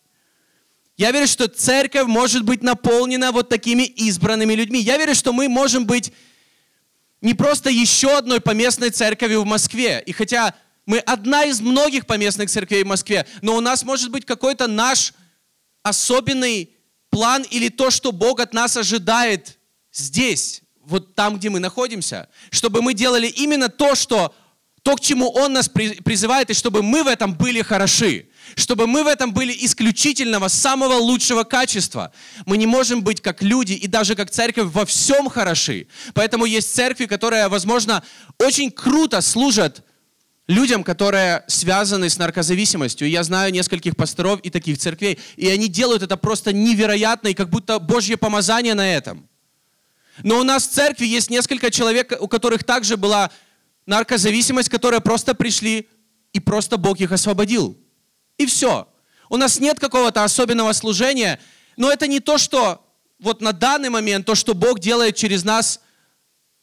Я 0.97 1.11
верю, 1.11 1.27
что 1.27 1.49
церковь 1.49 2.07
может 2.07 2.45
быть 2.45 2.63
наполнена 2.63 3.33
вот 3.33 3.49
такими 3.49 3.83
избранными 3.83 4.55
людьми. 4.55 4.81
Я 4.81 4.97
верю, 4.97 5.15
что 5.15 5.33
мы 5.33 5.49
можем 5.49 5.87
быть 5.87 6.13
не 7.21 7.35
просто 7.35 7.71
еще 7.71 8.17
одной 8.17 8.41
поместной 8.41 8.91
церковью 8.91 9.43
в 9.43 9.47
Москве. 9.47 10.03
И 10.07 10.13
хотя 10.13 10.55
мы 10.87 10.99
одна 10.99 11.45
из 11.45 11.61
многих 11.61 12.07
поместных 12.07 12.51
церквей 12.51 12.85
в 12.85 12.87
Москве, 12.87 13.27
но 13.43 13.57
у 13.57 13.61
нас 13.61 13.83
может 13.83 14.11
быть 14.11 14.25
какой-то 14.25 14.69
наш 14.69 15.15
особенный 15.83 16.71
план 17.11 17.43
или 17.51 17.71
то, 17.71 17.91
что 17.91 18.13
Бог 18.13 18.41
от 18.41 18.53
нас 18.53 18.77
ожидает 18.77 19.59
здесь, 19.93 20.63
вот 20.81 21.15
там, 21.15 21.39
где 21.39 21.49
мы 21.51 21.61
находимся, 21.61 22.29
чтобы 22.51 22.83
мы 22.83 22.95
делали 22.95 23.27
именно 23.27 23.69
то, 23.69 23.95
что 23.95 24.35
то, 24.83 24.97
к 24.97 25.01
чему 25.01 25.31
Он 25.31 25.55
нас 25.55 25.69
призывает, 25.69 26.51
и 26.51 26.55
чтобы 26.55 26.83
мы 26.83 27.03
в 27.05 27.07
этом 27.07 27.35
были 27.35 27.63
хороши, 27.63 28.29
чтобы 28.57 28.87
мы 28.87 29.05
в 29.05 29.07
этом 29.07 29.33
были 29.33 29.55
исключительного, 29.65 30.49
самого 30.49 30.95
лучшего 30.95 31.45
качества. 31.45 32.13
Мы 32.47 32.57
не 32.57 32.67
можем 32.67 33.03
быть 33.03 33.21
как 33.21 33.43
люди 33.43 33.73
и 33.73 33.87
даже 33.87 34.15
как 34.15 34.31
церковь 34.31 34.69
во 34.73 34.85
всем 34.85 35.29
хороши. 35.29 35.87
Поэтому 36.15 36.45
есть 36.45 36.75
церкви, 36.75 37.07
которые, 37.07 37.49
возможно, 37.49 38.03
очень 38.39 38.71
круто 38.71 39.21
служат 39.21 39.83
людям, 40.47 40.85
которые 40.85 41.45
связаны 41.47 42.11
с 42.11 42.19
наркозависимостью. 42.19 43.09
Я 43.09 43.23
знаю 43.23 43.53
нескольких 43.53 43.97
пасторов 43.97 44.41
и 44.41 44.51
таких 44.51 44.79
церквей, 44.79 45.19
и 45.37 45.49
они 45.49 45.69
делают 45.69 46.03
это 46.03 46.17
просто 46.17 46.53
невероятно, 46.53 47.29
и 47.29 47.35
как 47.35 47.49
будто 47.49 47.79
Божье 47.79 48.17
помазание 48.17 48.75
на 48.75 48.95
этом. 48.95 49.29
Но 50.23 50.39
у 50.39 50.45
нас 50.45 50.69
в 50.69 50.71
церкви 50.71 51.07
есть 51.07 51.31
несколько 51.31 51.71
человек, 51.71 52.13
у 52.21 52.29
которых 52.29 52.63
также 52.63 52.97
была 52.97 53.31
наркозависимость, 53.87 54.69
которые 54.69 55.01
просто 55.01 55.35
пришли, 55.35 55.89
и 56.33 56.41
просто 56.41 56.77
Бог 56.77 57.01
их 57.01 57.13
освободил. 57.13 57.79
И 58.39 58.47
все. 58.47 58.89
У 59.29 59.37
нас 59.37 59.61
нет 59.61 59.81
какого-то 59.81 60.25
особенного 60.25 60.73
служения, 60.73 61.41
но 61.77 61.91
это 61.91 62.07
не 62.07 62.21
то, 62.21 62.39
что 62.39 62.85
вот 63.19 63.41
на 63.41 63.53
данный 63.53 63.89
момент, 63.89 64.27
то, 64.27 64.35
что 64.35 64.55
Бог 64.55 64.81
делает 64.81 65.17
через 65.17 65.45
нас, 65.45 65.81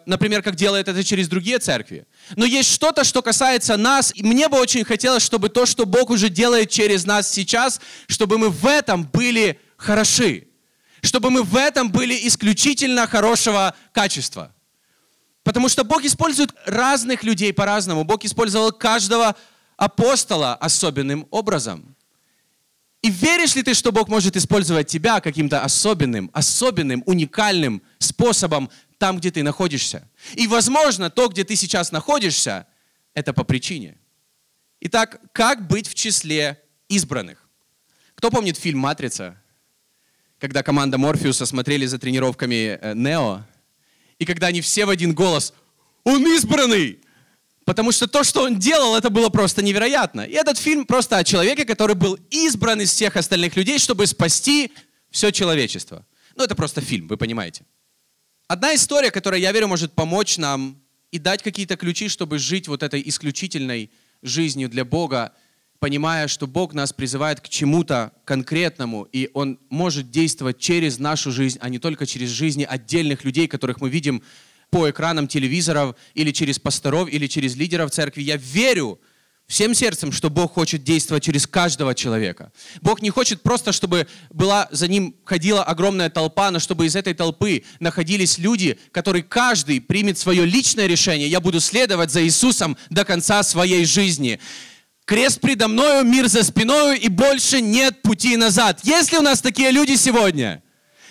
например, 0.05 0.41
как 0.43 0.55
делает 0.55 0.87
это 0.87 1.03
через 1.03 1.27
другие 1.27 1.59
церкви. 1.59 2.05
Но 2.35 2.45
есть 2.45 2.71
что-то, 2.71 3.03
что 3.03 3.21
касается 3.21 3.77
нас, 3.77 4.11
и 4.15 4.23
мне 4.23 4.47
бы 4.47 4.59
очень 4.59 4.83
хотелось, 4.83 5.23
чтобы 5.23 5.49
то, 5.49 5.65
что 5.65 5.85
Бог 5.85 6.09
уже 6.09 6.29
делает 6.29 6.69
через 6.69 7.05
нас 7.05 7.31
сейчас, 7.31 7.81
чтобы 8.07 8.37
мы 8.37 8.49
в 8.49 8.65
этом 8.65 9.03
были 9.03 9.59
хороши, 9.77 10.47
чтобы 11.01 11.31
мы 11.31 11.43
в 11.43 11.55
этом 11.55 11.91
были 11.91 12.27
исключительно 12.27 13.07
хорошего 13.07 13.75
качества. 13.91 14.53
Потому 15.43 15.69
что 15.69 15.83
Бог 15.83 16.03
использует 16.03 16.51
разных 16.65 17.23
людей 17.23 17.51
по-разному. 17.51 18.03
Бог 18.03 18.23
использовал 18.23 18.71
каждого 18.71 19.35
апостола 19.81 20.53
особенным 20.53 21.27
образом. 21.31 21.95
И 23.01 23.09
веришь 23.09 23.55
ли 23.55 23.63
ты, 23.63 23.73
что 23.73 23.91
Бог 23.91 24.09
может 24.09 24.37
использовать 24.37 24.85
тебя 24.85 25.19
каким-то 25.21 25.63
особенным, 25.63 26.29
особенным, 26.33 27.01
уникальным 27.07 27.81
способом 27.97 28.69
там, 28.99 29.17
где 29.17 29.31
ты 29.31 29.41
находишься? 29.41 30.07
И, 30.35 30.45
возможно, 30.45 31.09
то, 31.09 31.29
где 31.29 31.43
ты 31.43 31.55
сейчас 31.55 31.91
находишься, 31.91 32.67
это 33.15 33.33
по 33.33 33.43
причине. 33.43 33.97
Итак, 34.81 35.19
как 35.31 35.65
быть 35.67 35.87
в 35.87 35.95
числе 35.95 36.61
избранных? 36.87 37.49
Кто 38.13 38.29
помнит 38.29 38.57
фильм 38.57 38.77
«Матрица»? 38.77 39.41
Когда 40.37 40.61
команда 40.61 40.99
Морфеуса 40.99 41.47
смотрели 41.47 41.87
за 41.87 41.97
тренировками 41.97 42.77
э, 42.79 42.93
Нео, 42.93 43.47
и 44.19 44.25
когда 44.25 44.47
они 44.47 44.61
все 44.61 44.85
в 44.85 44.91
один 44.91 45.15
голос 45.15 45.55
«Он 46.03 46.23
избранный!» 46.35 46.99
Потому 47.65 47.91
что 47.91 48.07
то, 48.07 48.23
что 48.23 48.43
он 48.43 48.57
делал, 48.57 48.95
это 48.95 49.09
было 49.09 49.29
просто 49.29 49.61
невероятно. 49.61 50.21
И 50.21 50.33
этот 50.33 50.57
фильм 50.57 50.85
просто 50.85 51.17
о 51.17 51.23
человеке, 51.23 51.63
который 51.63 51.95
был 51.95 52.17
избран 52.31 52.81
из 52.81 52.91
всех 52.91 53.15
остальных 53.15 53.55
людей, 53.55 53.77
чтобы 53.77 54.07
спасти 54.07 54.71
все 55.11 55.31
человечество. 55.31 56.05
Ну, 56.35 56.43
это 56.43 56.55
просто 56.55 56.81
фильм, 56.81 57.07
вы 57.07 57.17
понимаете. 57.17 57.65
Одна 58.47 58.73
история, 58.73 59.11
которая, 59.11 59.39
я 59.39 59.51
верю, 59.51 59.67
может 59.67 59.93
помочь 59.93 60.37
нам 60.37 60.81
и 61.11 61.19
дать 61.19 61.43
какие-то 61.43 61.77
ключи, 61.77 62.07
чтобы 62.07 62.39
жить 62.39 62.67
вот 62.67 62.83
этой 62.83 63.01
исключительной 63.05 63.91
жизнью 64.21 64.69
для 64.69 64.83
Бога, 64.83 65.33
понимая, 65.79 66.27
что 66.27 66.47
Бог 66.47 66.73
нас 66.73 66.93
призывает 66.93 67.41
к 67.41 67.49
чему-то 67.49 68.11
конкретному, 68.25 69.07
и 69.11 69.29
Он 69.33 69.59
может 69.69 70.09
действовать 70.09 70.59
через 70.59 70.99
нашу 70.99 71.31
жизнь, 71.31 71.59
а 71.61 71.69
не 71.69 71.79
только 71.79 72.05
через 72.05 72.29
жизни 72.29 72.63
отдельных 72.63 73.23
людей, 73.23 73.47
которых 73.47 73.81
мы 73.81 73.89
видим 73.89 74.23
по 74.71 74.89
экранам 74.89 75.27
телевизоров, 75.27 75.95
или 76.15 76.31
через 76.31 76.57
пасторов, 76.57 77.09
или 77.09 77.27
через 77.27 77.55
лидеров 77.55 77.91
церкви. 77.91 78.23
Я 78.23 78.37
верю, 78.37 78.99
всем 79.51 79.75
сердцем, 79.75 80.13
что 80.13 80.29
Бог 80.29 80.53
хочет 80.53 80.83
действовать 80.83 81.23
через 81.23 81.45
каждого 81.45 81.93
человека. 81.93 82.53
Бог 82.81 83.01
не 83.01 83.09
хочет 83.09 83.41
просто, 83.41 83.73
чтобы 83.73 84.07
была, 84.29 84.69
за 84.71 84.87
ним 84.87 85.13
ходила 85.25 85.61
огромная 85.61 86.09
толпа, 86.09 86.49
но 86.51 86.59
чтобы 86.59 86.85
из 86.85 86.95
этой 86.95 87.13
толпы 87.13 87.63
находились 87.81 88.37
люди, 88.37 88.79
которые 88.93 89.23
каждый 89.23 89.81
примет 89.81 90.17
свое 90.17 90.45
личное 90.45 90.87
решение. 90.87 91.27
Я 91.27 91.41
буду 91.41 91.59
следовать 91.59 92.11
за 92.11 92.23
Иисусом 92.23 92.77
до 92.89 93.03
конца 93.03 93.43
своей 93.43 93.83
жизни. 93.85 94.39
Крест 95.03 95.41
предо 95.41 95.67
мною, 95.67 96.05
мир 96.05 96.29
за 96.29 96.43
спиною, 96.43 96.97
и 96.97 97.09
больше 97.09 97.59
нет 97.59 98.01
пути 98.01 98.37
назад. 98.37 98.79
Есть 98.83 99.11
ли 99.11 99.17
у 99.17 99.21
нас 99.21 99.41
такие 99.41 99.71
люди 99.71 99.97
сегодня? 99.97 100.63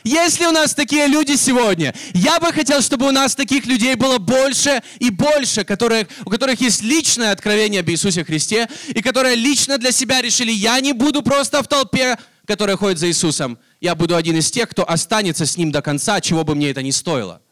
Есть 0.05 0.41
ли 0.41 0.47
у 0.47 0.51
нас 0.51 0.75
такие 0.75 1.07
люди 1.07 1.37
сегодня? 1.37 1.95
Я 2.15 2.41
бы 2.41 2.53
хотел, 2.53 2.81
чтобы 2.81 3.09
у 3.09 3.11
нас 3.11 3.35
таких 3.35 3.67
людей 3.67 3.95
было 3.95 4.19
больше 4.19 4.83
и 4.99 5.11
больше, 5.11 5.65
которые, 5.65 6.09
у 6.25 6.31
которых 6.31 6.61
есть 6.61 6.83
личное 6.83 7.33
откровение 7.33 7.81
об 7.81 7.91
Иисусе 7.91 8.25
Христе, 8.25 8.69
и 8.89 9.03
которые 9.03 9.37
лично 9.37 9.79
для 9.79 9.93
себя 9.93 10.23
решили, 10.23 10.53
я 10.53 10.81
не 10.81 10.93
буду 10.93 11.23
просто 11.23 11.63
в 11.63 11.69
толпе, 11.69 12.19
которая 12.47 12.77
ходит 12.77 12.99
за 12.99 13.09
Иисусом. 13.09 13.59
Я 13.81 13.95
буду 13.95 14.17
один 14.17 14.37
из 14.37 14.51
тех, 14.51 14.69
кто 14.69 14.89
останется 14.89 15.45
с 15.47 15.57
Ним 15.57 15.71
до 15.71 15.83
конца, 15.83 16.21
чего 16.21 16.45
бы 16.45 16.55
мне 16.55 16.71
это 16.71 16.83
ни 16.83 16.91
стоило. 16.91 17.43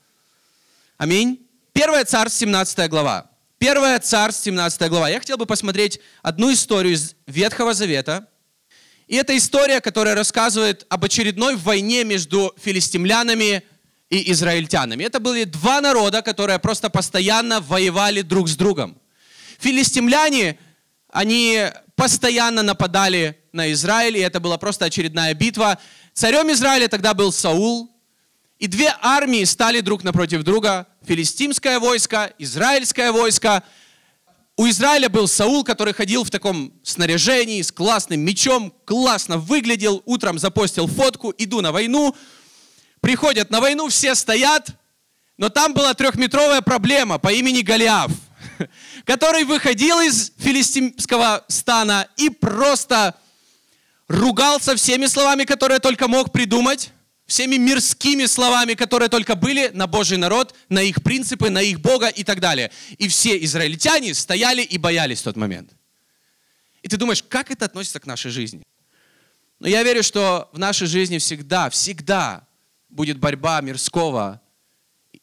Аминь. 0.96 1.40
Первая 1.72 2.04
Царств, 2.04 2.38
17 2.40 2.88
глава. 2.90 3.30
Первая 3.58 3.98
Царств, 3.98 4.42
17 4.44 4.88
глава. 4.88 5.08
Я 5.08 5.18
хотел 5.20 5.36
бы 5.36 5.46
посмотреть 5.46 6.00
одну 6.22 6.52
историю 6.52 6.94
из 6.94 7.14
Ветхого 7.26 7.74
Завета. 7.74 8.26
И 9.08 9.16
это 9.16 9.36
история, 9.36 9.80
которая 9.80 10.14
рассказывает 10.14 10.86
об 10.90 11.04
очередной 11.04 11.56
войне 11.56 12.04
между 12.04 12.54
филистимлянами 12.62 13.62
и 14.10 14.30
израильтянами. 14.32 15.02
Это 15.02 15.18
были 15.18 15.44
два 15.44 15.80
народа, 15.80 16.20
которые 16.20 16.58
просто 16.58 16.90
постоянно 16.90 17.60
воевали 17.60 18.20
друг 18.20 18.48
с 18.48 18.56
другом. 18.56 18.98
Филистимляне, 19.58 20.58
они 21.10 21.64
постоянно 21.96 22.62
нападали 22.62 23.38
на 23.52 23.72
Израиль, 23.72 24.18
и 24.18 24.20
это 24.20 24.40
была 24.40 24.58
просто 24.58 24.84
очередная 24.84 25.32
битва. 25.32 25.78
Царем 26.12 26.52
Израиля 26.52 26.88
тогда 26.88 27.14
был 27.14 27.32
Саул, 27.32 27.90
и 28.58 28.66
две 28.66 28.94
армии 29.00 29.44
стали 29.44 29.80
друг 29.80 30.04
напротив 30.04 30.42
друга. 30.42 30.86
Филистимское 31.06 31.78
войско, 31.80 32.32
израильское 32.38 33.10
войско. 33.10 33.62
У 34.58 34.68
Израиля 34.68 35.08
был 35.08 35.28
Саул, 35.28 35.62
который 35.62 35.94
ходил 35.94 36.24
в 36.24 36.30
таком 36.30 36.72
снаряжении, 36.82 37.62
с 37.62 37.70
классным 37.70 38.18
мечом, 38.22 38.74
классно 38.84 39.38
выглядел, 39.38 40.02
утром 40.04 40.36
запостил 40.36 40.88
фотку, 40.88 41.32
иду 41.38 41.60
на 41.60 41.70
войну. 41.70 42.12
Приходят 43.00 43.50
на 43.50 43.60
войну, 43.60 43.88
все 43.88 44.16
стоят, 44.16 44.70
но 45.36 45.48
там 45.48 45.74
была 45.74 45.94
трехметровая 45.94 46.60
проблема 46.60 47.20
по 47.20 47.32
имени 47.32 47.60
Голиаф, 47.60 48.10
который 49.04 49.44
выходил 49.44 50.00
из 50.00 50.32
филистимского 50.38 51.44
стана 51.46 52.08
и 52.16 52.28
просто 52.28 53.14
ругался 54.08 54.74
всеми 54.74 55.06
словами, 55.06 55.44
которые 55.44 55.78
только 55.78 56.08
мог 56.08 56.32
придумать 56.32 56.90
всеми 57.28 57.56
мирскими 57.56 58.26
словами, 58.26 58.74
которые 58.74 59.10
только 59.10 59.36
были 59.36 59.70
на 59.74 59.86
Божий 59.86 60.16
народ, 60.16 60.54
на 60.70 60.82
их 60.82 61.02
принципы, 61.02 61.50
на 61.50 61.60
их 61.60 61.80
Бога 61.80 62.08
и 62.08 62.24
так 62.24 62.40
далее. 62.40 62.72
И 62.96 63.06
все 63.06 63.38
израильтяне 63.44 64.14
стояли 64.14 64.62
и 64.62 64.78
боялись 64.78 65.20
в 65.20 65.24
тот 65.24 65.36
момент. 65.36 65.70
И 66.82 66.88
ты 66.88 66.96
думаешь, 66.96 67.22
как 67.22 67.50
это 67.50 67.66
относится 67.66 68.00
к 68.00 68.06
нашей 68.06 68.30
жизни? 68.30 68.62
Но 69.60 69.68
я 69.68 69.82
верю, 69.82 70.02
что 70.02 70.48
в 70.52 70.58
нашей 70.58 70.86
жизни 70.86 71.18
всегда, 71.18 71.68
всегда 71.68 72.46
будет 72.88 73.18
борьба 73.18 73.60
мирского 73.60 74.40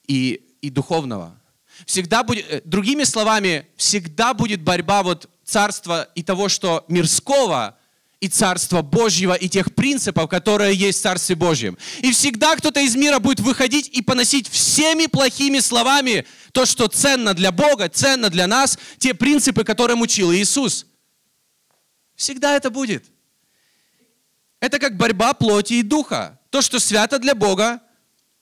и, 0.08 0.42
и 0.62 0.70
духовного. 0.70 1.42
Всегда 1.88 2.24
будет, 2.24 2.46
э, 2.50 2.62
другими 2.66 3.04
словами, 3.04 3.68
всегда 3.78 4.36
будет 4.36 4.62
борьба 4.62 5.02
вот 5.02 5.28
царства 5.44 6.08
и 6.14 6.22
того, 6.22 6.50
что 6.50 6.86
мирского– 6.88 7.80
и 8.22 8.28
Царства 8.28 8.82
Божьего, 8.82 9.34
и 9.34 9.50
тех 9.50 9.74
принципов, 9.76 10.30
которые 10.30 10.74
есть 10.74 11.00
в 11.00 11.02
Царстве 11.02 11.36
Божьем. 11.36 11.78
И 12.00 12.12
всегда 12.12 12.56
кто-то 12.56 12.80
из 12.80 12.96
мира 12.96 13.20
будет 13.20 13.40
выходить 13.40 13.90
и 13.90 14.02
поносить 14.02 14.50
всеми 14.50 15.08
плохими 15.08 15.60
словами 15.60 16.26
то, 16.52 16.66
что 16.66 16.88
ценно 16.88 17.34
для 17.34 17.52
Бога, 17.52 17.90
ценно 17.90 18.30
для 18.30 18.48
нас, 18.48 18.80
те 18.98 19.14
принципы, 19.14 19.64
которым 19.64 20.02
учил 20.02 20.34
Иисус. 20.34 20.86
Всегда 22.16 22.56
это 22.56 22.70
будет. 22.70 23.06
Это 24.62 24.80
как 24.80 24.98
борьба 24.98 25.34
плоти 25.34 25.74
и 25.74 25.84
духа. 25.84 26.40
То, 26.50 26.62
что 26.62 26.80
свято 26.80 27.20
для 27.20 27.36
Бога, 27.36 27.82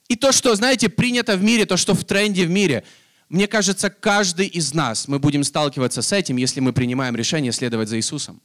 и 0.08 0.16
то, 0.16 0.32
что, 0.32 0.54
знаете, 0.54 0.88
принято 0.88 1.36
в 1.36 1.42
мире, 1.42 1.66
то, 1.66 1.76
что 1.76 1.94
в 1.94 2.04
тренде 2.04 2.46
в 2.46 2.50
мире. 2.50 2.84
Мне 3.28 3.48
кажется, 3.48 3.90
каждый 3.90 4.46
из 4.46 4.72
нас, 4.72 5.08
мы 5.08 5.18
будем 5.18 5.42
сталкиваться 5.42 6.02
с 6.02 6.12
этим, 6.12 6.36
если 6.36 6.60
мы 6.60 6.72
принимаем 6.72 7.16
решение 7.16 7.50
следовать 7.52 7.88
за 7.88 7.96
Иисусом 7.96 8.40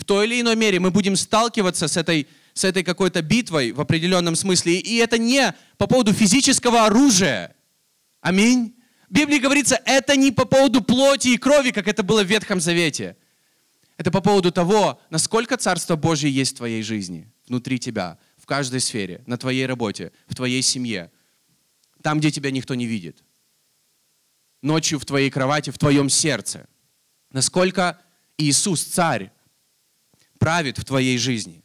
в 0.00 0.04
той 0.04 0.26
или 0.26 0.40
иной 0.40 0.56
мере 0.56 0.80
мы 0.80 0.90
будем 0.90 1.14
сталкиваться 1.14 1.86
с 1.86 1.96
этой, 1.96 2.26
с 2.54 2.64
этой 2.64 2.82
какой-то 2.82 3.20
битвой 3.22 3.72
в 3.72 3.80
определенном 3.80 4.34
смысле. 4.34 4.78
И 4.78 4.96
это 4.96 5.18
не 5.18 5.54
по 5.76 5.86
поводу 5.86 6.12
физического 6.12 6.86
оружия. 6.86 7.54
Аминь. 8.20 8.74
В 9.08 9.12
Библии 9.12 9.38
говорится, 9.38 9.80
это 9.84 10.16
не 10.16 10.32
по 10.32 10.44
поводу 10.44 10.80
плоти 10.82 11.28
и 11.28 11.36
крови, 11.36 11.70
как 11.70 11.86
это 11.88 12.02
было 12.02 12.22
в 12.22 12.26
Ветхом 12.26 12.60
Завете. 12.60 13.16
Это 13.98 14.10
по 14.10 14.22
поводу 14.22 14.50
того, 14.50 14.98
насколько 15.10 15.56
Царство 15.58 15.96
Божье 15.96 16.30
есть 16.30 16.54
в 16.54 16.56
твоей 16.56 16.82
жизни, 16.82 17.30
внутри 17.46 17.78
тебя, 17.78 18.18
в 18.38 18.46
каждой 18.46 18.80
сфере, 18.80 19.22
на 19.26 19.36
твоей 19.36 19.66
работе, 19.66 20.12
в 20.26 20.34
твоей 20.34 20.62
семье, 20.62 21.10
там, 22.02 22.18
где 22.18 22.30
тебя 22.30 22.50
никто 22.50 22.74
не 22.74 22.86
видит. 22.86 23.22
ночью 24.62 24.98
в 24.98 25.04
твоей 25.04 25.30
кровати, 25.30 25.70
в 25.70 25.78
твоем 25.78 26.08
сердце. 26.08 26.66
Насколько 27.32 27.98
Иисус, 28.38 28.82
царь, 28.82 29.30
правит 30.40 30.78
в 30.78 30.84
твоей 30.84 31.18
жизни. 31.18 31.62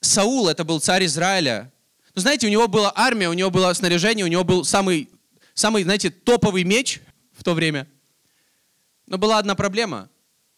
Саул, 0.00 0.48
это 0.48 0.64
был 0.64 0.80
царь 0.80 1.04
Израиля. 1.04 1.70
Но 2.14 2.22
знаете, 2.22 2.46
у 2.46 2.50
него 2.50 2.68
была 2.68 2.92
армия, 2.94 3.28
у 3.28 3.34
него 3.34 3.50
было 3.50 3.72
снаряжение, 3.74 4.24
у 4.24 4.28
него 4.28 4.44
был 4.44 4.64
самый, 4.64 5.10
самый, 5.52 5.82
знаете, 5.82 6.10
топовый 6.10 6.64
меч 6.64 7.00
в 7.32 7.44
то 7.44 7.52
время. 7.54 7.86
Но 9.06 9.18
была 9.18 9.38
одна 9.38 9.54
проблема. 9.54 10.08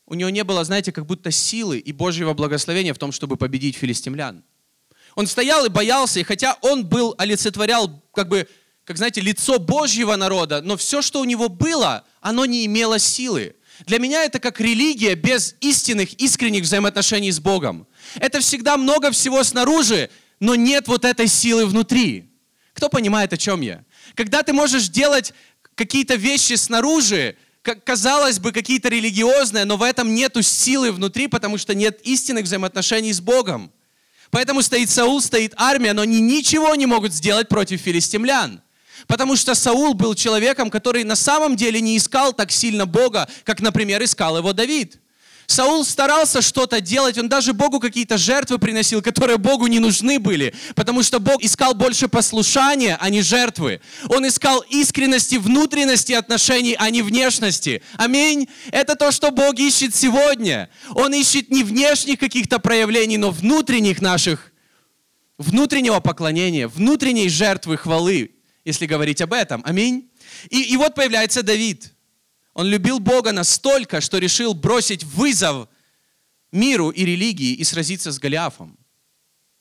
У 0.06 0.14
него 0.14 0.28
не 0.30 0.44
было, 0.44 0.62
знаете, 0.64 0.92
как 0.92 1.06
будто 1.06 1.30
силы 1.30 1.78
и 1.78 1.92
Божьего 1.92 2.34
благословения 2.34 2.92
в 2.92 2.98
том, 2.98 3.10
чтобы 3.10 3.36
победить 3.36 3.76
филистимлян. 3.76 4.44
Он 5.14 5.26
стоял 5.26 5.64
и 5.64 5.70
боялся, 5.70 6.20
и 6.20 6.24
хотя 6.24 6.58
он 6.60 6.84
был, 6.84 7.14
олицетворял, 7.16 8.02
как 8.12 8.28
бы, 8.28 8.46
как 8.84 8.98
знаете, 8.98 9.22
лицо 9.22 9.58
Божьего 9.58 10.16
народа, 10.16 10.60
но 10.60 10.76
все, 10.76 11.00
что 11.00 11.20
у 11.20 11.24
него 11.24 11.48
было, 11.48 12.04
оно 12.20 12.44
не 12.44 12.66
имело 12.66 12.98
силы. 12.98 13.56
Для 13.80 13.98
меня 13.98 14.24
это 14.24 14.38
как 14.38 14.60
религия 14.60 15.14
без 15.14 15.56
истинных, 15.60 16.14
искренних 16.14 16.62
взаимоотношений 16.62 17.32
с 17.32 17.40
Богом. 17.40 17.86
Это 18.16 18.40
всегда 18.40 18.76
много 18.76 19.10
всего 19.10 19.42
снаружи, 19.42 20.10
но 20.40 20.54
нет 20.54 20.88
вот 20.88 21.04
этой 21.04 21.26
силы 21.26 21.66
внутри. 21.66 22.30
Кто 22.72 22.88
понимает, 22.88 23.32
о 23.32 23.36
чем 23.36 23.60
я? 23.60 23.84
Когда 24.14 24.42
ты 24.42 24.52
можешь 24.52 24.88
делать 24.88 25.32
какие-то 25.74 26.14
вещи 26.14 26.54
снаружи, 26.54 27.36
казалось 27.62 28.38
бы, 28.38 28.52
какие-то 28.52 28.88
религиозные, 28.88 29.64
но 29.64 29.76
в 29.76 29.82
этом 29.82 30.14
нету 30.14 30.42
силы 30.42 30.92
внутри, 30.92 31.28
потому 31.28 31.58
что 31.58 31.74
нет 31.74 32.00
истинных 32.02 32.44
взаимоотношений 32.44 33.12
с 33.12 33.20
Богом. 33.20 33.72
Поэтому 34.30 34.62
стоит 34.62 34.90
Саул, 34.90 35.20
стоит 35.20 35.54
армия, 35.56 35.92
но 35.92 36.02
они 36.02 36.20
ничего 36.20 36.74
не 36.74 36.86
могут 36.86 37.12
сделать 37.12 37.48
против 37.48 37.80
филистимлян. 37.80 38.60
Потому 39.06 39.36
что 39.36 39.54
Саул 39.54 39.94
был 39.94 40.14
человеком, 40.14 40.70
который 40.70 41.04
на 41.04 41.16
самом 41.16 41.56
деле 41.56 41.80
не 41.80 41.96
искал 41.96 42.32
так 42.32 42.50
сильно 42.50 42.86
Бога, 42.86 43.28
как, 43.44 43.60
например, 43.60 44.02
искал 44.02 44.38
его 44.38 44.52
Давид. 44.52 44.98
Саул 45.46 45.84
старался 45.84 46.40
что-то 46.40 46.80
делать, 46.80 47.18
он 47.18 47.28
даже 47.28 47.52
Богу 47.52 47.78
какие-то 47.78 48.16
жертвы 48.16 48.58
приносил, 48.58 49.02
которые 49.02 49.36
Богу 49.36 49.66
не 49.66 49.78
нужны 49.78 50.18
были, 50.18 50.54
потому 50.74 51.02
что 51.02 51.20
Бог 51.20 51.42
искал 51.42 51.74
больше 51.74 52.08
послушания, 52.08 52.96
а 53.00 53.10
не 53.10 53.20
жертвы. 53.20 53.80
Он 54.08 54.26
искал 54.26 54.64
искренности, 54.70 55.36
внутренности 55.36 56.12
отношений, 56.12 56.76
а 56.78 56.90
не 56.90 57.02
внешности. 57.02 57.82
Аминь. 57.96 58.48
Это 58.72 58.96
то, 58.96 59.12
что 59.12 59.30
Бог 59.30 59.58
ищет 59.58 59.94
сегодня. 59.94 60.70
Он 60.94 61.12
ищет 61.12 61.50
не 61.50 61.62
внешних 61.62 62.18
каких-то 62.18 62.58
проявлений, 62.58 63.18
но 63.18 63.30
внутренних 63.30 64.00
наших, 64.00 64.52
внутреннего 65.36 66.00
поклонения, 66.00 66.68
внутренней 66.68 67.28
жертвы 67.28 67.76
хвалы, 67.76 68.33
если 68.64 68.86
говорить 68.86 69.20
об 69.20 69.32
этом. 69.32 69.62
Аминь. 69.64 70.10
И, 70.48 70.62
и 70.62 70.76
вот 70.76 70.94
появляется 70.94 71.42
Давид. 71.42 71.92
Он 72.54 72.66
любил 72.66 72.98
Бога 72.98 73.32
настолько, 73.32 74.00
что 74.00 74.18
решил 74.18 74.54
бросить 74.54 75.04
вызов 75.04 75.68
миру 76.52 76.90
и 76.90 77.04
религии 77.04 77.52
и 77.52 77.64
сразиться 77.64 78.12
с 78.12 78.18
Голиафом. 78.18 78.78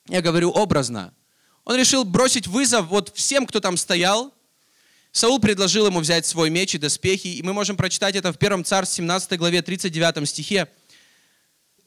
Я 0.07 0.21
говорю 0.21 0.51
образно. 0.51 1.13
Он 1.65 1.75
решил 1.77 2.03
бросить 2.03 2.47
вызов 2.47 2.87
вот 2.87 3.11
всем, 3.15 3.45
кто 3.45 3.59
там 3.59 3.77
стоял. 3.77 4.33
Саул 5.11 5.39
предложил 5.39 5.85
ему 5.87 5.99
взять 5.99 6.25
свой 6.25 6.49
меч 6.49 6.75
и 6.75 6.77
доспехи, 6.77 7.27
и 7.27 7.43
мы 7.43 7.53
можем 7.53 7.77
прочитать 7.77 8.15
это 8.15 8.33
в 8.33 8.37
1 8.37 8.65
Царств 8.65 8.95
17 8.95 9.37
главе 9.37 9.61
39 9.61 10.27
стихе. 10.27 10.67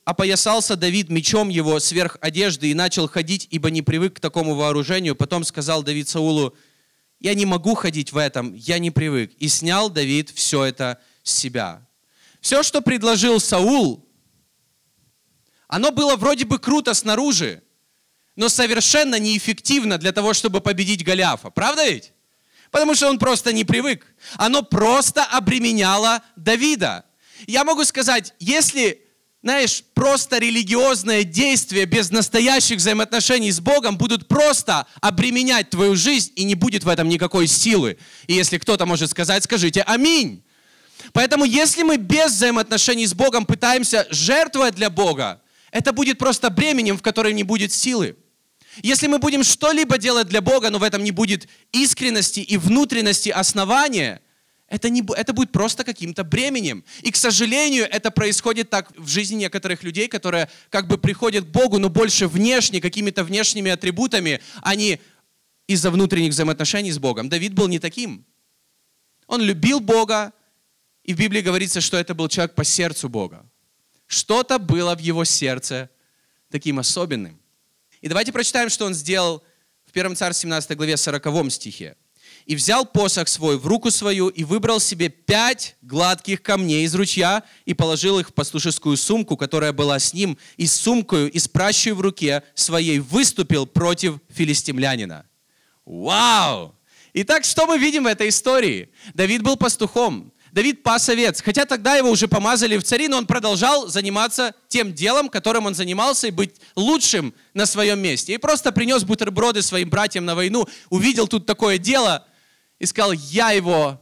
«Опоясался 0.05 0.77
Давид 0.77 1.09
мечом 1.09 1.49
его 1.49 1.79
сверх 1.81 2.17
одежды 2.21 2.71
и 2.71 2.75
начал 2.75 3.09
ходить, 3.09 3.49
ибо 3.51 3.71
не 3.71 3.83
привык 3.83 4.17
к 4.17 4.21
такому 4.21 4.55
вооружению. 4.55 5.17
Потом 5.17 5.45
сказал 5.45 5.83
Давид 5.83 6.09
Саулу, 6.09 6.55
я 7.21 7.35
не 7.35 7.47
могу 7.47 7.75
ходить 7.75 8.13
в 8.13 8.17
этом, 8.17 8.55
я 8.55 8.79
не 8.79 8.91
привык. 8.91 9.33
И 9.39 9.49
снял 9.49 9.91
Давид 9.91 10.31
все 10.31 10.65
это 10.65 11.01
с 11.23 11.33
себя. 11.33 11.87
Все, 12.41 12.63
что 12.63 12.81
предложил 12.81 13.41
Саул, 13.41 14.07
оно 15.69 15.91
было 15.91 16.17
вроде 16.17 16.45
бы 16.45 16.59
круто 16.59 16.95
снаружи, 16.95 17.63
но 18.37 18.49
совершенно 18.49 19.19
неэффективно 19.19 19.99
для 19.99 20.13
того, 20.13 20.35
чтобы 20.35 20.61
победить 20.61 21.05
Голиафа. 21.05 21.51
Правда 21.51 21.87
ведь? 21.87 22.13
Потому 22.71 22.95
что 22.95 23.09
он 23.09 23.19
просто 23.19 23.53
не 23.53 23.65
привык. 23.65 24.07
Оно 24.35 24.63
просто 24.63 25.25
обременяло 25.25 26.23
Давида. 26.37 27.05
Я 27.47 27.65
могу 27.65 27.85
сказать, 27.85 28.35
если 28.39 29.06
знаешь, 29.43 29.85
просто 29.95 30.39
религиозное 30.39 31.23
действие 31.23 31.85
без 31.85 32.11
настоящих 32.11 32.79
взаимоотношений 32.79 33.53
с 33.53 33.61
Богом 33.61 33.97
будут 33.97 34.29
просто 34.29 34.87
обременять 35.01 35.71
твою 35.71 35.95
жизнь, 35.95 36.33
и 36.37 36.45
не 36.45 36.55
будет 36.55 36.85
в 36.85 36.89
этом 36.89 37.09
никакой 37.09 37.47
силы. 37.47 37.99
И 38.27 38.35
если 38.35 38.59
кто-то 38.59 38.87
может 38.87 39.11
сказать, 39.11 39.45
скажите 39.45 39.83
«Аминь». 39.83 40.43
Поэтому 41.13 41.45
если 41.45 41.83
мы 41.83 41.97
без 41.97 42.33
взаимоотношений 42.33 43.07
с 43.07 43.15
Богом 43.15 43.47
пытаемся 43.47 44.07
жертвовать 44.11 44.75
для 44.75 44.91
Бога, 44.91 45.41
это 45.71 45.93
будет 45.93 46.19
просто 46.19 46.51
бременем, 46.51 46.99
в 46.99 47.03
котором 47.03 47.35
не 47.35 47.45
будет 47.45 47.73
силы. 47.73 48.17
Если 48.83 49.07
мы 49.07 49.19
будем 49.19 49.45
что-либо 49.45 49.99
делать 49.99 50.29
для 50.29 50.41
Бога, 50.41 50.71
но 50.71 50.79
в 50.79 50.83
этом 50.83 51.05
не 51.05 51.13
будет 51.13 51.49
искренности 51.73 52.41
и 52.41 52.57
внутренности 52.57 53.29
основания– 53.29 54.21
это, 54.69 54.91
не, 54.91 55.05
это 55.17 55.33
будет 55.33 55.53
просто 55.53 55.85
каким-то 55.85 56.25
бременем. 56.25 56.85
И, 57.03 57.13
к 57.13 57.17
сожалению, 57.17 57.87
это 57.89 58.11
происходит 58.11 58.69
так 58.69 58.91
в 58.97 59.07
жизни 59.07 59.37
некоторых 59.37 59.85
людей, 59.85 60.09
которые 60.09 60.49
как 60.71 60.89
бы 60.89 60.99
приходят 60.99 61.45
к 61.45 61.49
Богу, 61.49 61.79
но 61.79 61.89
больше 61.89 62.27
внешне, 62.27 62.81
какими-то 62.81 63.23
внешними 63.23 63.71
атрибутами, 63.71 64.41
а 64.63 64.75
не 64.75 65.01
из-за 65.69 65.91
внутренних 65.91 66.31
взаимоотношений 66.31 66.91
с 66.91 66.99
Богом. 66.99 67.29
Давид 67.29 67.55
был 67.55 67.69
не 67.69 67.79
таким. 67.79 68.25
Он 69.29 69.41
любил 69.41 69.79
Бога, 69.79 70.33
и 71.05 71.15
в 71.15 71.19
Библии 71.19 71.43
говорится, 71.43 71.81
что 71.81 71.97
это 71.97 72.15
был 72.15 72.29
человек 72.29 72.55
по 72.57 72.65
сердцу 72.65 73.09
Бога. 73.09 73.49
Что-то 74.09 74.59
было 74.59 74.97
в 74.97 75.01
его 75.01 75.25
сердце 75.25 75.91
таким 76.51 76.81
особенным. 76.81 77.41
И 78.01 78.09
давайте 78.09 78.33
прочитаем, 78.33 78.69
что 78.69 78.85
он 78.85 78.95
сделал 78.95 79.45
в 79.85 79.91
1 79.97 80.17
Царь 80.17 80.33
17 80.33 80.77
главе 80.77 80.97
40 80.97 81.53
стихе 81.53 81.97
и 82.47 82.55
взял 82.55 82.87
посох 82.87 83.29
свой 83.29 83.59
в 83.59 83.67
руку 83.67 83.91
свою 83.91 84.29
и 84.29 84.45
выбрал 84.45 84.79
себе 84.81 85.09
пять 85.09 85.77
гладких 85.83 86.43
камней 86.43 86.85
из 86.85 86.95
ручья 86.95 87.43
и 87.65 87.75
положил 87.75 88.21
их 88.21 88.29
в 88.29 88.33
пастушескую 88.33 88.97
сумку, 88.97 89.37
которая 89.37 89.73
была 89.73 89.99
с 89.99 90.15
ним, 90.15 90.39
и 90.57 90.67
с 90.67 90.75
сумкою, 90.75 91.31
и 91.31 91.39
с 91.39 91.49
пращей 91.49 91.91
в 91.91 92.01
руке 92.01 92.45
своей 92.55 93.01
выступил 93.01 93.67
против 93.67 94.19
филистимлянина. 94.31 95.27
Вау! 95.85 96.75
Итак, 97.15 97.45
что 97.45 97.67
мы 97.67 97.79
видим 97.79 98.05
в 98.05 98.07
этой 98.07 98.29
истории? 98.29 98.91
Давид 99.15 99.43
был 99.43 99.57
пастухом, 99.57 100.33
Давид 100.53 100.83
пас 100.83 101.09
овец. 101.09 101.43
Хотя 101.43 101.65
тогда 101.65 101.97
его 101.97 102.11
уже 102.11 102.29
помазали 102.29 102.77
в 102.77 102.83
цари, 102.83 103.09
но 103.09 103.19
он 103.19 103.27
продолжал 103.27 103.89
заниматься 103.89 104.55
тем 104.69 104.95
делом, 104.95 105.29
которым 105.29 105.67
он 105.67 105.75
занимался, 105.75 106.29
и 106.29 106.31
быть 106.31 106.55
лучшим 106.77 107.35
на 107.55 107.67
своем 107.67 107.99
месте. 107.99 108.35
И 108.35 108.39
просто 108.39 108.73
принес 108.73 109.05
бутерброды 109.05 109.63
своим 109.63 109.91
братьям 109.91 110.25
на 110.25 110.35
войну, 110.35 110.67
увидел 110.89 111.27
тут 111.27 111.45
такое 111.45 111.79
дело– 111.79 112.25
и 112.79 112.87
сказал, 112.87 113.13
я 113.13 113.51
его 113.51 114.01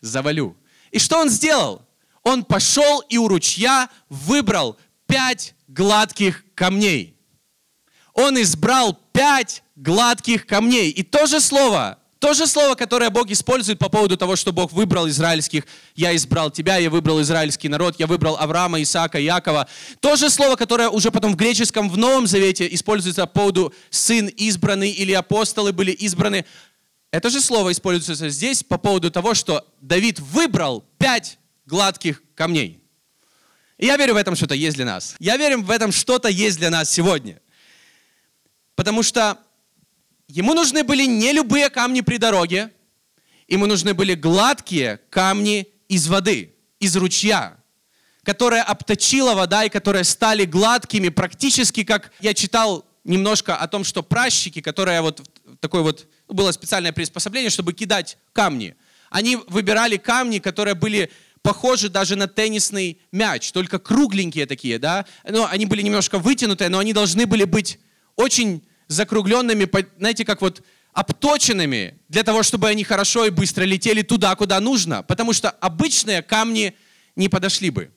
завалю. 0.00 0.56
И 0.90 0.98
что 0.98 1.18
он 1.18 1.28
сделал? 1.28 1.82
Он 2.22 2.44
пошел 2.44 3.00
и 3.08 3.18
у 3.18 3.28
ручья 3.28 3.88
выбрал 4.08 4.76
пять 5.06 5.54
гладких 5.68 6.44
камней. 6.54 7.16
Он 8.12 8.40
избрал 8.40 8.98
пять 9.12 9.62
гладких 9.76 10.46
камней. 10.46 10.90
И 10.90 11.02
то 11.02 11.26
же 11.26 11.40
слово, 11.40 11.98
то 12.20 12.34
же 12.34 12.46
слово, 12.46 12.74
которое 12.74 13.08
Бог 13.08 13.30
использует 13.30 13.78
по 13.78 13.88
поводу 13.88 14.18
того, 14.18 14.36
что 14.36 14.52
Бог 14.52 14.72
выбрал 14.72 15.08
израильских, 15.08 15.64
я 15.94 16.14
избрал 16.14 16.50
тебя, 16.50 16.76
я 16.76 16.90
выбрал 16.90 17.22
израильский 17.22 17.70
народ, 17.70 17.98
я 17.98 18.06
выбрал 18.06 18.36
Авраама, 18.36 18.82
Исаака, 18.82 19.18
Якова. 19.18 19.66
То 20.00 20.16
же 20.16 20.28
слово, 20.28 20.56
которое 20.56 20.90
уже 20.90 21.10
потом 21.10 21.32
в 21.32 21.36
греческом, 21.36 21.88
в 21.88 21.96
Новом 21.96 22.26
Завете 22.26 22.68
используется 22.74 23.26
по 23.26 23.40
поводу 23.40 23.72
сын 23.88 24.26
избранный 24.26 24.90
или 24.90 25.12
апостолы 25.12 25.72
были 25.72 25.92
избраны. 25.92 26.44
Это 27.10 27.28
же 27.28 27.40
слово 27.40 27.72
используется 27.72 28.28
здесь 28.28 28.62
по 28.62 28.78
поводу 28.78 29.10
того, 29.10 29.34
что 29.34 29.66
Давид 29.80 30.20
выбрал 30.20 30.84
пять 30.98 31.38
гладких 31.66 32.22
камней. 32.34 32.80
И 33.78 33.86
я 33.86 33.96
верю 33.96 34.14
в 34.14 34.16
этом 34.16 34.36
что-то 34.36 34.54
есть 34.54 34.76
для 34.76 34.84
нас. 34.84 35.16
Я 35.18 35.36
верю 35.36 35.62
в 35.62 35.70
этом 35.70 35.90
что-то 35.90 36.28
есть 36.28 36.58
для 36.58 36.70
нас 36.70 36.90
сегодня. 36.90 37.40
Потому 38.76 39.02
что 39.02 39.38
ему 40.28 40.54
нужны 40.54 40.84
были 40.84 41.04
не 41.04 41.32
любые 41.32 41.68
камни 41.70 42.00
при 42.00 42.16
дороге, 42.18 42.70
ему 43.48 43.66
нужны 43.66 43.94
были 43.94 44.14
гладкие 44.14 45.00
камни 45.10 45.66
из 45.88 46.06
воды, 46.06 46.54
из 46.78 46.96
ручья, 46.96 47.56
которая 48.22 48.62
обточила 48.62 49.34
вода 49.34 49.64
и 49.64 49.68
которые 49.68 50.04
стали 50.04 50.44
гладкими, 50.44 51.08
практически 51.08 51.82
как 51.82 52.12
я 52.20 52.34
читал 52.34 52.84
немножко 53.02 53.56
о 53.56 53.66
том, 53.66 53.82
что 53.82 54.02
пращики, 54.02 54.60
которые 54.60 55.00
вот 55.00 55.22
такой 55.60 55.82
вот 55.82 56.06
было 56.30 56.52
специальное 56.52 56.92
приспособление, 56.92 57.50
чтобы 57.50 57.72
кидать 57.72 58.18
камни. 58.32 58.76
Они 59.10 59.36
выбирали 59.48 59.96
камни, 59.96 60.38
которые 60.38 60.74
были 60.74 61.10
похожи 61.42 61.88
даже 61.88 62.16
на 62.16 62.28
теннисный 62.28 63.00
мяч, 63.12 63.52
только 63.52 63.78
кругленькие 63.78 64.46
такие, 64.46 64.78
да. 64.78 65.06
Но 65.28 65.48
они 65.50 65.66
были 65.66 65.82
немножко 65.82 66.18
вытянутые, 66.18 66.68
но 66.68 66.78
они 66.78 66.92
должны 66.92 67.26
были 67.26 67.44
быть 67.44 67.78
очень 68.16 68.62
закругленными, 68.88 69.68
знаете, 69.98 70.24
как 70.24 70.42
вот 70.42 70.62
обточенными 70.92 71.98
для 72.08 72.22
того, 72.22 72.42
чтобы 72.42 72.68
они 72.68 72.84
хорошо 72.84 73.26
и 73.26 73.30
быстро 73.30 73.64
летели 73.64 74.02
туда, 74.02 74.34
куда 74.34 74.60
нужно, 74.60 75.02
потому 75.02 75.32
что 75.32 75.50
обычные 75.50 76.22
камни 76.22 76.74
не 77.16 77.28
подошли 77.28 77.70
бы. 77.70 77.90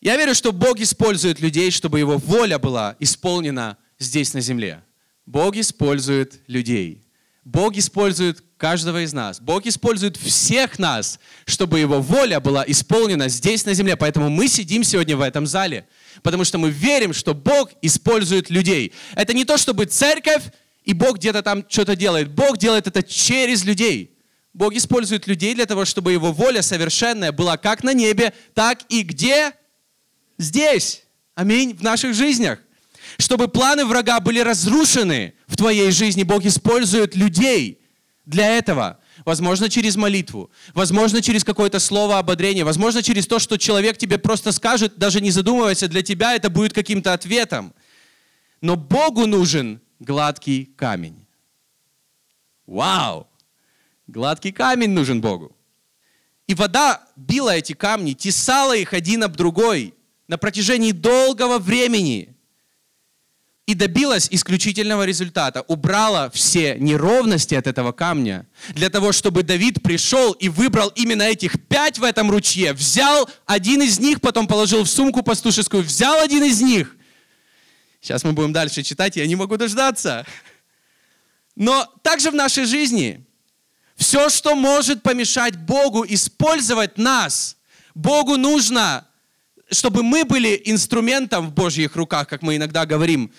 Я 0.00 0.16
верю, 0.16 0.34
что 0.34 0.52
Бог 0.52 0.78
использует 0.80 1.40
людей, 1.40 1.70
чтобы 1.70 1.98
Его 1.98 2.18
воля 2.18 2.58
была 2.58 2.96
исполнена 2.98 3.78
здесь 3.98 4.34
на 4.34 4.40
земле. 4.40 4.83
Бог 5.26 5.56
использует 5.56 6.40
людей. 6.46 7.02
Бог 7.44 7.76
использует 7.76 8.42
каждого 8.56 9.02
из 9.02 9.12
нас. 9.12 9.40
Бог 9.40 9.66
использует 9.66 10.16
всех 10.16 10.78
нас, 10.78 11.18
чтобы 11.44 11.78
Его 11.78 12.00
воля 12.00 12.40
была 12.40 12.64
исполнена 12.66 13.28
здесь 13.28 13.66
на 13.66 13.74
земле. 13.74 13.96
Поэтому 13.96 14.30
мы 14.30 14.48
сидим 14.48 14.84
сегодня 14.84 15.16
в 15.16 15.20
этом 15.20 15.46
зале, 15.46 15.86
потому 16.22 16.44
что 16.44 16.58
мы 16.58 16.70
верим, 16.70 17.12
что 17.12 17.34
Бог 17.34 17.70
использует 17.82 18.48
людей. 18.48 18.92
Это 19.14 19.34
не 19.34 19.44
то, 19.44 19.58
чтобы 19.58 19.84
церковь 19.84 20.44
и 20.84 20.92
Бог 20.92 21.16
где-то 21.16 21.42
там 21.42 21.64
что-то 21.68 21.96
делает. 21.96 22.30
Бог 22.30 22.56
делает 22.56 22.86
это 22.86 23.02
через 23.02 23.64
людей. 23.64 24.16
Бог 24.54 24.74
использует 24.74 25.26
людей 25.26 25.54
для 25.54 25.66
того, 25.66 25.84
чтобы 25.84 26.12
Его 26.12 26.32
воля 26.32 26.62
совершенная 26.62 27.32
была 27.32 27.56
как 27.56 27.82
на 27.82 27.92
небе, 27.92 28.32
так 28.54 28.82
и 28.88 29.02
где? 29.02 29.52
Здесь. 30.38 31.02
Аминь. 31.34 31.74
В 31.76 31.82
наших 31.82 32.14
жизнях. 32.14 32.60
Чтобы 33.18 33.48
планы 33.48 33.84
врага 33.84 34.20
были 34.20 34.40
разрушены 34.40 35.34
в 35.46 35.56
твоей 35.56 35.90
жизни, 35.90 36.22
Бог 36.22 36.44
использует 36.44 37.14
людей 37.14 37.80
для 38.26 38.56
этого. 38.56 38.98
Возможно, 39.24 39.70
через 39.70 39.96
молитву, 39.96 40.50
возможно, 40.74 41.22
через 41.22 41.44
какое-то 41.44 41.78
слово 41.78 42.18
ободрения, 42.18 42.64
возможно, 42.64 43.02
через 43.02 43.26
то, 43.26 43.38
что 43.38 43.56
человек 43.56 43.96
тебе 43.96 44.18
просто 44.18 44.52
скажет, 44.52 44.96
даже 44.96 45.20
не 45.20 45.30
задумываясь, 45.30 45.80
для 45.80 46.02
тебя 46.02 46.34
это 46.34 46.50
будет 46.50 46.72
каким-то 46.72 47.12
ответом. 47.12 47.72
Но 48.60 48.76
Богу 48.76 49.26
нужен 49.26 49.80
гладкий 50.00 50.66
камень. 50.76 51.26
Вау! 52.66 53.28
Гладкий 54.06 54.52
камень 54.52 54.90
нужен 54.90 55.20
Богу. 55.20 55.56
И 56.46 56.54
вода 56.54 57.02
била 57.16 57.56
эти 57.56 57.72
камни, 57.72 58.12
тесала 58.12 58.76
их 58.76 58.92
один 58.92 59.22
об 59.22 59.36
другой 59.36 59.94
на 60.28 60.36
протяжении 60.36 60.92
долгого 60.92 61.58
времени 61.58 62.33
и 63.66 63.74
добилась 63.74 64.28
исключительного 64.30 65.04
результата. 65.04 65.62
Убрала 65.68 66.28
все 66.30 66.76
неровности 66.78 67.54
от 67.54 67.66
этого 67.66 67.92
камня 67.92 68.46
для 68.70 68.90
того, 68.90 69.12
чтобы 69.12 69.42
Давид 69.42 69.82
пришел 69.82 70.32
и 70.32 70.48
выбрал 70.48 70.88
именно 70.94 71.22
этих 71.22 71.66
пять 71.66 71.98
в 71.98 72.04
этом 72.04 72.30
ручье. 72.30 72.74
Взял 72.74 73.28
один 73.46 73.82
из 73.82 73.98
них, 73.98 74.20
потом 74.20 74.46
положил 74.46 74.84
в 74.84 74.88
сумку 74.88 75.22
пастушескую, 75.22 75.82
взял 75.82 76.20
один 76.20 76.44
из 76.44 76.60
них. 76.60 76.94
Сейчас 78.00 78.22
мы 78.22 78.34
будем 78.34 78.52
дальше 78.52 78.82
читать, 78.82 79.16
я 79.16 79.26
не 79.26 79.34
могу 79.34 79.56
дождаться. 79.56 80.26
Но 81.56 81.90
также 82.02 82.30
в 82.30 82.34
нашей 82.34 82.66
жизни 82.66 83.24
все, 83.96 84.28
что 84.28 84.54
может 84.54 85.02
помешать 85.02 85.56
Богу 85.56 86.04
использовать 86.06 86.98
нас, 86.98 87.56
Богу 87.94 88.36
нужно, 88.36 89.06
чтобы 89.70 90.02
мы 90.02 90.26
были 90.26 90.60
инструментом 90.66 91.46
в 91.46 91.54
Божьих 91.54 91.96
руках, 91.96 92.28
как 92.28 92.42
мы 92.42 92.56
иногда 92.56 92.84
говорим, 92.84 93.32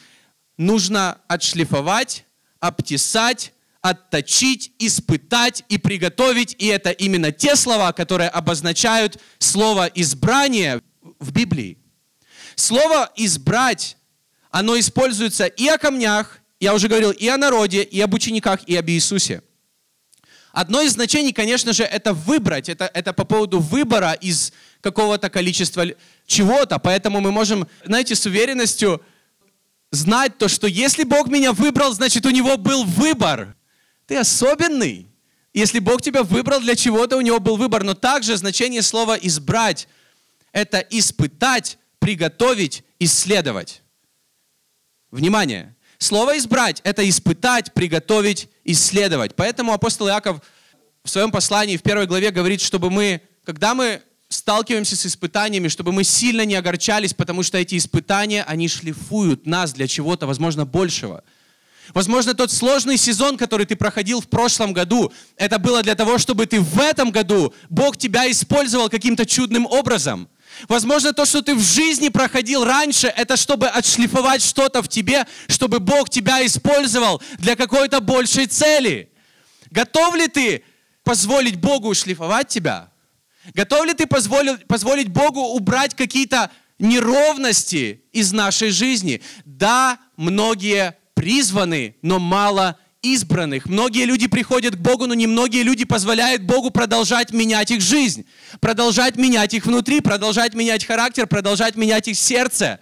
нужно 0.57 1.19
отшлифовать, 1.27 2.25
обтесать, 2.59 3.53
отточить, 3.81 4.71
испытать 4.79 5.63
и 5.69 5.77
приготовить. 5.77 6.55
И 6.57 6.67
это 6.67 6.89
именно 6.89 7.31
те 7.31 7.55
слова, 7.55 7.91
которые 7.93 8.29
обозначают 8.29 9.19
слово 9.37 9.85
«избрание» 9.93 10.81
в 11.19 11.31
Библии. 11.31 11.77
Слово 12.55 13.11
«избрать», 13.15 13.97
оно 14.49 14.79
используется 14.79 15.45
и 15.45 15.67
о 15.67 15.77
камнях, 15.77 16.39
я 16.59 16.73
уже 16.73 16.87
говорил, 16.87 17.11
и 17.11 17.27
о 17.27 17.37
народе, 17.37 17.83
и 17.83 17.99
об 17.99 18.13
учениках, 18.13 18.61
и 18.65 18.75
об 18.75 18.89
Иисусе. 18.89 19.41
Одно 20.55 20.81
из 20.81 20.93
значений, 20.93 21.33
конечно 21.33 21.73
же, 21.73 21.83
это 21.83 22.13
выбрать. 22.13 22.69
Это, 22.69 22.89
это 22.93 23.11
по 23.11 23.25
поводу 23.25 23.59
выбора 23.59 24.13
из 24.13 24.53
какого-то 24.79 25.29
количества 25.29 25.85
чего-то. 26.25 26.79
Поэтому 26.79 27.19
мы 27.19 27.33
можем, 27.33 27.67
знаете, 27.83 28.15
с 28.15 28.25
уверенностью 28.25 29.01
знать 29.91 30.37
то, 30.37 30.47
что 30.47 30.67
если 30.67 31.03
Бог 31.03 31.27
меня 31.27 31.53
выбрал, 31.53 31.93
значит 31.93 32.25
у 32.25 32.29
него 32.29 32.57
был 32.57 32.83
выбор. 32.83 33.55
Ты 34.05 34.17
особенный. 34.17 35.07
Если 35.53 35.79
Бог 35.79 36.01
тебя 36.01 36.23
выбрал 36.23 36.59
для 36.59 36.75
чего-то, 36.75 37.17
у 37.17 37.21
него 37.21 37.39
был 37.39 37.57
выбор. 37.57 37.83
Но 37.83 37.93
также 37.93 38.35
значение 38.35 38.81
слова 38.81 39.15
«избрать»— 39.15 39.87
это 40.51 40.79
испытать, 40.79 41.77
приготовить, 41.99 42.83
исследовать. 42.99 43.81
Внимание! 45.11 45.75
Слово 45.97 46.37
«избрать»— 46.37 46.81
это 46.83 47.07
испытать, 47.07 47.73
приготовить, 47.73 48.49
исследовать. 48.65 49.35
Поэтому 49.35 49.71
апостол 49.71 50.09
Иаков 50.09 50.41
в 51.03 51.09
своем 51.09 51.31
послании 51.31 51.77
в 51.77 51.83
первой 51.83 52.05
главе 52.05 52.31
говорит, 52.31 52.59
чтобы 52.59 52.89
мы, 52.89 53.21
когда 53.45 53.73
мы 53.73 54.01
сталкиваемся 54.35 54.95
с 54.95 55.05
испытаниями, 55.05 55.67
чтобы 55.67 55.91
мы 55.91 56.03
сильно 56.03 56.45
не 56.45 56.55
огорчались, 56.55 57.13
потому 57.13 57.43
что 57.43 57.57
эти 57.57 57.77
испытания, 57.77 58.43
они 58.43 58.67
шлифуют 58.67 59.45
нас 59.45 59.73
для 59.73 59.87
чего-то, 59.87 60.27
возможно, 60.27 60.65
большего. 60.65 61.23
Возможно, 61.93 62.33
тот 62.33 62.51
сложный 62.51 62.97
сезон, 62.97 63.37
который 63.37 63.65
ты 63.65 63.75
проходил 63.75 64.21
в 64.21 64.27
прошлом 64.27 64.73
году, 64.73 65.11
это 65.37 65.59
было 65.59 65.83
для 65.83 65.95
того, 65.95 66.17
чтобы 66.17 66.45
ты 66.45 66.59
в 66.59 66.79
этом 66.79 67.11
году, 67.11 67.53
Бог 67.69 67.97
тебя 67.97 68.29
использовал 68.29 68.89
каким-то 68.89 69.25
чудным 69.25 69.65
образом. 69.65 70.27
Возможно, 70.67 71.13
то, 71.13 71.25
что 71.25 71.41
ты 71.41 71.53
в 71.53 71.61
жизни 71.61 72.09
проходил 72.09 72.63
раньше, 72.63 73.07
это 73.07 73.37
чтобы 73.37 73.67
отшлифовать 73.67 74.41
что-то 74.41 74.81
в 74.81 74.87
тебе, 74.87 75.25
чтобы 75.47 75.79
Бог 75.79 76.09
тебя 76.09 76.45
использовал 76.45 77.21
для 77.37 77.55
какой-то 77.55 77.99
большей 77.99 78.47
цели. 78.47 79.09
Готов 79.69 80.15
ли 80.15 80.27
ты 80.27 80.63
позволить 81.03 81.57
Богу 81.57 81.93
шлифовать 81.93 82.47
тебя? 82.47 82.89
Готов 83.53 83.85
ли 83.85 83.93
ты 83.93 84.07
позволить, 84.07 84.67
позволить 84.67 85.09
Богу 85.09 85.41
убрать 85.41 85.93
какие-то 85.93 86.51
неровности 86.79 88.03
из 88.11 88.33
нашей 88.33 88.71
жизни? 88.71 89.21
Да, 89.45 89.99
многие 90.17 90.97
призваны, 91.13 91.95
но 92.01 92.19
мало 92.19 92.77
избранных. 93.01 93.67
Многие 93.67 94.05
люди 94.05 94.27
приходят 94.27 94.75
к 94.75 94.79
Богу, 94.79 95.05
но 95.05 95.13
немногие 95.13 95.63
люди 95.63 95.85
позволяют 95.85 96.41
Богу 96.41 96.71
продолжать 96.71 97.31
менять 97.31 97.71
их 97.71 97.81
жизнь, 97.81 98.25
продолжать 98.59 99.15
менять 99.15 99.53
их 99.53 99.65
внутри, 99.65 100.01
продолжать 100.01 100.53
менять 100.55 100.85
характер, 100.85 101.27
продолжать 101.27 101.75
менять 101.75 102.07
их 102.07 102.17
сердце. 102.17 102.79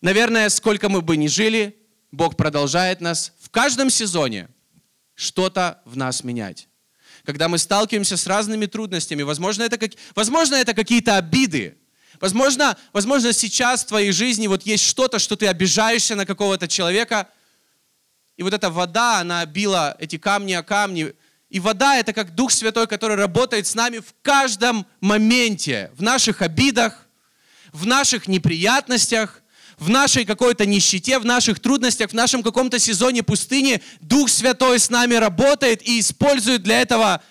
Наверное, 0.00 0.48
сколько 0.48 0.88
мы 0.88 1.02
бы 1.02 1.16
ни 1.16 1.26
жили, 1.26 1.76
Бог 2.12 2.36
продолжает 2.36 3.00
нас 3.00 3.32
в 3.40 3.50
каждом 3.50 3.90
сезоне 3.90 4.48
что-то 5.14 5.82
в 5.84 5.96
нас 5.96 6.24
менять 6.24 6.69
когда 7.30 7.48
мы 7.48 7.58
сталкиваемся 7.58 8.16
с 8.16 8.26
разными 8.26 8.66
трудностями. 8.66 9.22
Возможно, 9.22 9.62
это, 9.62 9.78
как, 9.78 9.92
возможно, 10.14 10.56
это 10.56 10.74
какие-то 10.74 11.16
обиды. 11.16 11.76
Возможно, 12.20 12.76
возможно, 12.92 13.32
сейчас 13.32 13.82
в 13.82 13.86
твоей 13.86 14.12
жизни 14.12 14.46
вот 14.46 14.64
есть 14.64 14.84
что-то, 14.84 15.18
что 15.18 15.36
ты 15.36 15.46
обижаешься 15.46 16.14
на 16.14 16.26
какого-то 16.26 16.68
человека, 16.68 17.28
и 18.36 18.42
вот 18.42 18.54
эта 18.54 18.70
вода, 18.70 19.20
она 19.20 19.44
била 19.44 19.94
эти 19.98 20.16
камни 20.16 20.54
о 20.54 20.62
камни. 20.62 21.12
И 21.50 21.60
вода— 21.60 21.96
это 21.98 22.14
как 22.14 22.34
Дух 22.34 22.52
Святой, 22.52 22.86
который 22.86 23.16
работает 23.16 23.66
с 23.66 23.74
нами 23.74 23.98
в 23.98 24.14
каждом 24.22 24.86
моменте, 25.00 25.90
в 25.94 26.02
наших 26.02 26.40
обидах, 26.40 27.06
в 27.70 27.84
наших 27.84 28.28
неприятностях, 28.28 29.42
в 29.80 29.88
нашей 29.88 30.24
какой-то 30.24 30.66
нищете, 30.66 31.18
в 31.18 31.24
наших 31.24 31.58
трудностях, 31.58 32.10
в 32.10 32.14
нашем 32.14 32.42
каком-то 32.42 32.78
сезоне 32.78 33.22
пустыни 33.22 33.82
Дух 34.00 34.28
Святой 34.28 34.78
с 34.78 34.90
нами 34.90 35.14
работает 35.14 35.82
и 35.82 35.98
использует 35.98 36.62
для 36.62 36.82
этого 36.82 37.22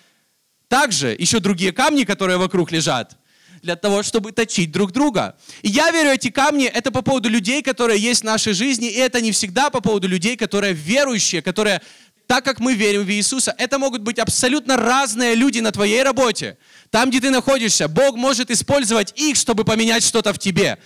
также 0.68 1.16
еще 1.18 1.40
другие 1.40 1.72
камни, 1.72 2.04
которые 2.04 2.38
вокруг 2.38 2.72
лежат, 2.72 3.16
для 3.62 3.76
того, 3.76 4.02
чтобы 4.02 4.32
точить 4.32 4.72
друг 4.72 4.92
друга. 4.92 5.36
И 5.62 5.68
я 5.68 5.90
верю, 5.90 6.10
эти 6.10 6.30
камни— 6.30 6.66
это 6.74 6.90
по 6.90 7.02
поводу 7.02 7.28
людей, 7.28 7.62
которые 7.62 8.00
есть 8.00 8.22
в 8.22 8.24
нашей 8.24 8.52
жизни, 8.52 8.88
и 8.90 8.96
это 8.96 9.20
не 9.20 9.32
всегда 9.32 9.70
по 9.70 9.80
поводу 9.80 10.08
людей, 10.08 10.36
которые 10.36 10.72
верующие, 10.72 11.42
которые 11.42 11.80
так 12.26 12.44
как 12.44 12.60
мы 12.60 12.74
верим 12.74 13.02
в 13.02 13.10
Иисуса, 13.10 13.52
это 13.58 13.76
могут 13.80 14.02
быть 14.02 14.20
абсолютно 14.20 14.76
разные 14.76 15.34
люди 15.34 15.58
на 15.58 15.72
твоей 15.72 16.04
работе. 16.04 16.58
Там, 16.90 17.10
где 17.10 17.20
ты 17.20 17.28
находишься, 17.30 17.88
Бог 17.88 18.14
может 18.14 18.52
использовать 18.52 19.12
их, 19.16 19.36
чтобы 19.36 19.64
поменять 19.64 20.04
что-то 20.04 20.32
в 20.32 20.38
тебе. 20.38 20.78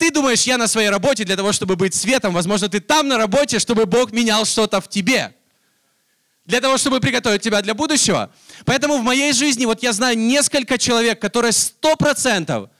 Ты 0.00 0.10
думаешь, 0.10 0.44
я 0.44 0.56
на 0.56 0.66
своей 0.66 0.88
работе 0.88 1.24
для 1.24 1.36
того, 1.36 1.52
чтобы 1.52 1.76
быть 1.76 1.94
светом. 1.94 2.32
Возможно, 2.32 2.70
ты 2.70 2.80
там 2.80 3.06
на 3.06 3.18
работе, 3.18 3.58
чтобы 3.58 3.84
Бог 3.84 4.12
менял 4.12 4.46
что-то 4.46 4.80
в 4.80 4.88
тебе. 4.88 5.34
Для 6.46 6.62
того, 6.62 6.78
чтобы 6.78 7.00
приготовить 7.00 7.42
тебя 7.42 7.60
для 7.60 7.74
будущего. 7.74 8.32
Поэтому 8.64 8.96
в 8.96 9.02
моей 9.02 9.34
жизни, 9.34 9.66
вот 9.66 9.82
я 9.82 9.92
знаю 9.92 10.16
несколько 10.16 10.78
человек, 10.78 11.20
которые 11.20 11.52
сто 11.52 11.96
процентов, 11.96 12.70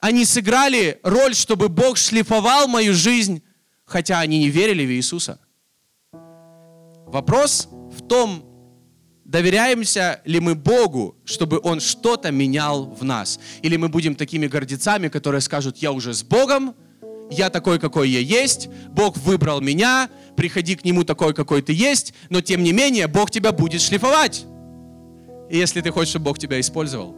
они 0.00 0.24
сыграли 0.24 0.98
роль, 1.04 1.36
чтобы 1.36 1.68
Бог 1.68 1.96
шлифовал 1.96 2.66
мою 2.66 2.92
жизнь, 2.92 3.40
хотя 3.84 4.18
они 4.18 4.40
не 4.40 4.48
верили 4.48 4.84
в 4.84 4.90
Иисуса. 4.90 5.38
Вопрос 7.06 7.68
в 7.70 8.04
том, 8.08 8.44
Доверяемся 9.32 10.20
ли 10.26 10.40
мы 10.40 10.54
Богу, 10.54 11.16
чтобы 11.24 11.58
Он 11.62 11.80
что-то 11.80 12.30
менял 12.30 12.84
в 12.84 13.02
нас? 13.02 13.40
Или 13.62 13.78
мы 13.78 13.88
будем 13.88 14.14
такими 14.14 14.46
гордецами, 14.46 15.08
которые 15.08 15.40
скажут, 15.40 15.78
я 15.78 15.92
уже 15.92 16.12
с 16.12 16.22
Богом, 16.22 16.74
я 17.30 17.48
такой, 17.48 17.78
какой 17.78 18.10
я 18.10 18.20
есть, 18.20 18.68
Бог 18.90 19.16
выбрал 19.16 19.62
меня, 19.62 20.10
приходи 20.36 20.76
к 20.76 20.84
Нему 20.84 21.02
такой, 21.04 21.32
какой 21.32 21.62
ты 21.62 21.72
есть, 21.72 22.12
но 22.28 22.42
тем 22.42 22.62
не 22.62 22.72
менее 22.74 23.06
Бог 23.06 23.30
тебя 23.30 23.52
будет 23.52 23.80
шлифовать, 23.80 24.44
если 25.48 25.80
ты 25.80 25.90
хочешь, 25.90 26.10
чтобы 26.10 26.26
Бог 26.26 26.38
тебя 26.38 26.60
использовал. 26.60 27.16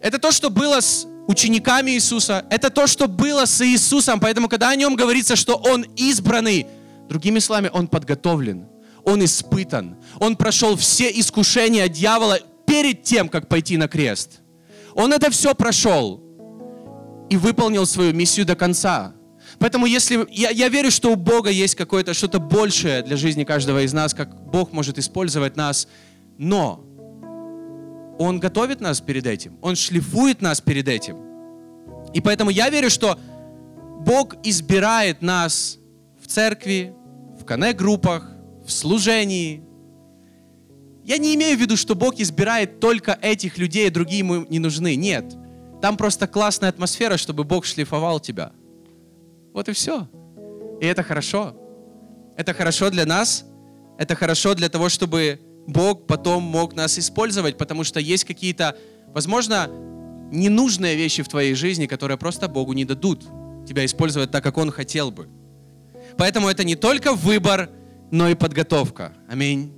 Это 0.00 0.18
то, 0.18 0.32
что 0.32 0.48
было 0.48 0.80
с 0.80 1.06
учениками 1.26 1.90
Иисуса, 1.90 2.46
это 2.48 2.70
то, 2.70 2.86
что 2.86 3.08
было 3.08 3.44
с 3.44 3.60
Иисусом, 3.60 4.20
поэтому 4.20 4.48
когда 4.48 4.70
о 4.70 4.74
нем 4.74 4.96
говорится, 4.96 5.36
что 5.36 5.56
он 5.56 5.82
избранный, 5.96 6.66
другими 7.10 7.40
словами, 7.40 7.68
он 7.70 7.88
подготовлен, 7.88 8.68
он 9.08 9.24
испытан, 9.24 9.96
он 10.20 10.36
прошел 10.36 10.76
все 10.76 11.10
искушения 11.10 11.88
дьявола 11.88 12.38
перед 12.66 13.02
тем, 13.02 13.28
как 13.28 13.48
пойти 13.48 13.76
на 13.76 13.88
крест. 13.88 14.40
Он 14.94 15.12
это 15.12 15.30
все 15.30 15.54
прошел 15.54 16.22
и 17.30 17.36
выполнил 17.36 17.86
свою 17.86 18.12
миссию 18.12 18.46
до 18.46 18.54
конца. 18.54 19.14
Поэтому 19.58 19.86
если 19.86 20.26
я, 20.30 20.50
я 20.50 20.68
верю, 20.68 20.90
что 20.90 21.12
у 21.12 21.16
Бога 21.16 21.50
есть 21.50 21.74
какое-то 21.74 22.14
что-то 22.14 22.38
большее 22.38 23.02
для 23.02 23.16
жизни 23.16 23.44
каждого 23.44 23.82
из 23.82 23.92
нас, 23.92 24.12
как 24.12 24.50
Бог 24.50 24.72
может 24.72 24.98
использовать 24.98 25.56
нас, 25.56 25.88
но 26.36 26.84
Он 28.18 28.38
готовит 28.38 28.80
нас 28.80 29.00
перед 29.00 29.26
этим, 29.26 29.58
Он 29.62 29.74
шлифует 29.74 30.42
нас 30.42 30.60
перед 30.60 30.86
этим. 30.86 31.16
И 32.12 32.20
поэтому 32.20 32.50
я 32.50 32.68
верю, 32.68 32.90
что 32.90 33.18
Бог 34.00 34.36
избирает 34.44 35.22
нас 35.22 35.78
в 36.22 36.26
церкви, 36.26 36.94
в 37.40 37.44
коннект-группах, 37.44 38.37
в 38.68 38.72
служении. 38.72 39.62
Я 41.04 41.16
не 41.16 41.34
имею 41.34 41.56
в 41.56 41.60
виду, 41.60 41.76
что 41.76 41.94
Бог 41.94 42.20
избирает 42.20 42.80
только 42.80 43.18
этих 43.22 43.56
людей, 43.56 43.88
а 43.88 43.90
другие 43.90 44.18
ему 44.18 44.44
не 44.48 44.58
нужны. 44.58 44.94
Нет. 44.94 45.34
Там 45.80 45.96
просто 45.96 46.26
классная 46.26 46.68
атмосфера, 46.68 47.16
чтобы 47.16 47.44
Бог 47.44 47.64
шлифовал 47.64 48.20
тебя. 48.20 48.52
Вот 49.54 49.70
и 49.70 49.72
все. 49.72 50.06
И 50.82 50.86
это 50.86 51.02
хорошо. 51.02 51.56
Это 52.36 52.52
хорошо 52.52 52.90
для 52.90 53.06
нас. 53.06 53.46
Это 53.98 54.14
хорошо 54.14 54.54
для 54.54 54.68
того, 54.68 54.90
чтобы 54.90 55.40
Бог 55.66 56.06
потом 56.06 56.42
мог 56.42 56.74
нас 56.74 56.98
использовать, 56.98 57.56
потому 57.56 57.84
что 57.84 58.00
есть 58.00 58.24
какие-то, 58.24 58.76
возможно, 59.14 59.70
ненужные 60.30 60.94
вещи 60.94 61.22
в 61.22 61.28
твоей 61.28 61.54
жизни, 61.54 61.86
которые 61.86 62.18
просто 62.18 62.48
Богу 62.48 62.74
не 62.74 62.84
дадут 62.84 63.24
тебя 63.66 63.84
использовать 63.86 64.30
так, 64.30 64.44
как 64.44 64.58
Он 64.58 64.70
хотел 64.70 65.10
бы. 65.10 65.28
Поэтому 66.18 66.48
это 66.48 66.64
не 66.64 66.76
только 66.76 67.14
выбор, 67.14 67.70
но 68.10 68.28
и 68.28 68.34
подготовка. 68.34 69.12
Аминь. 69.28 69.72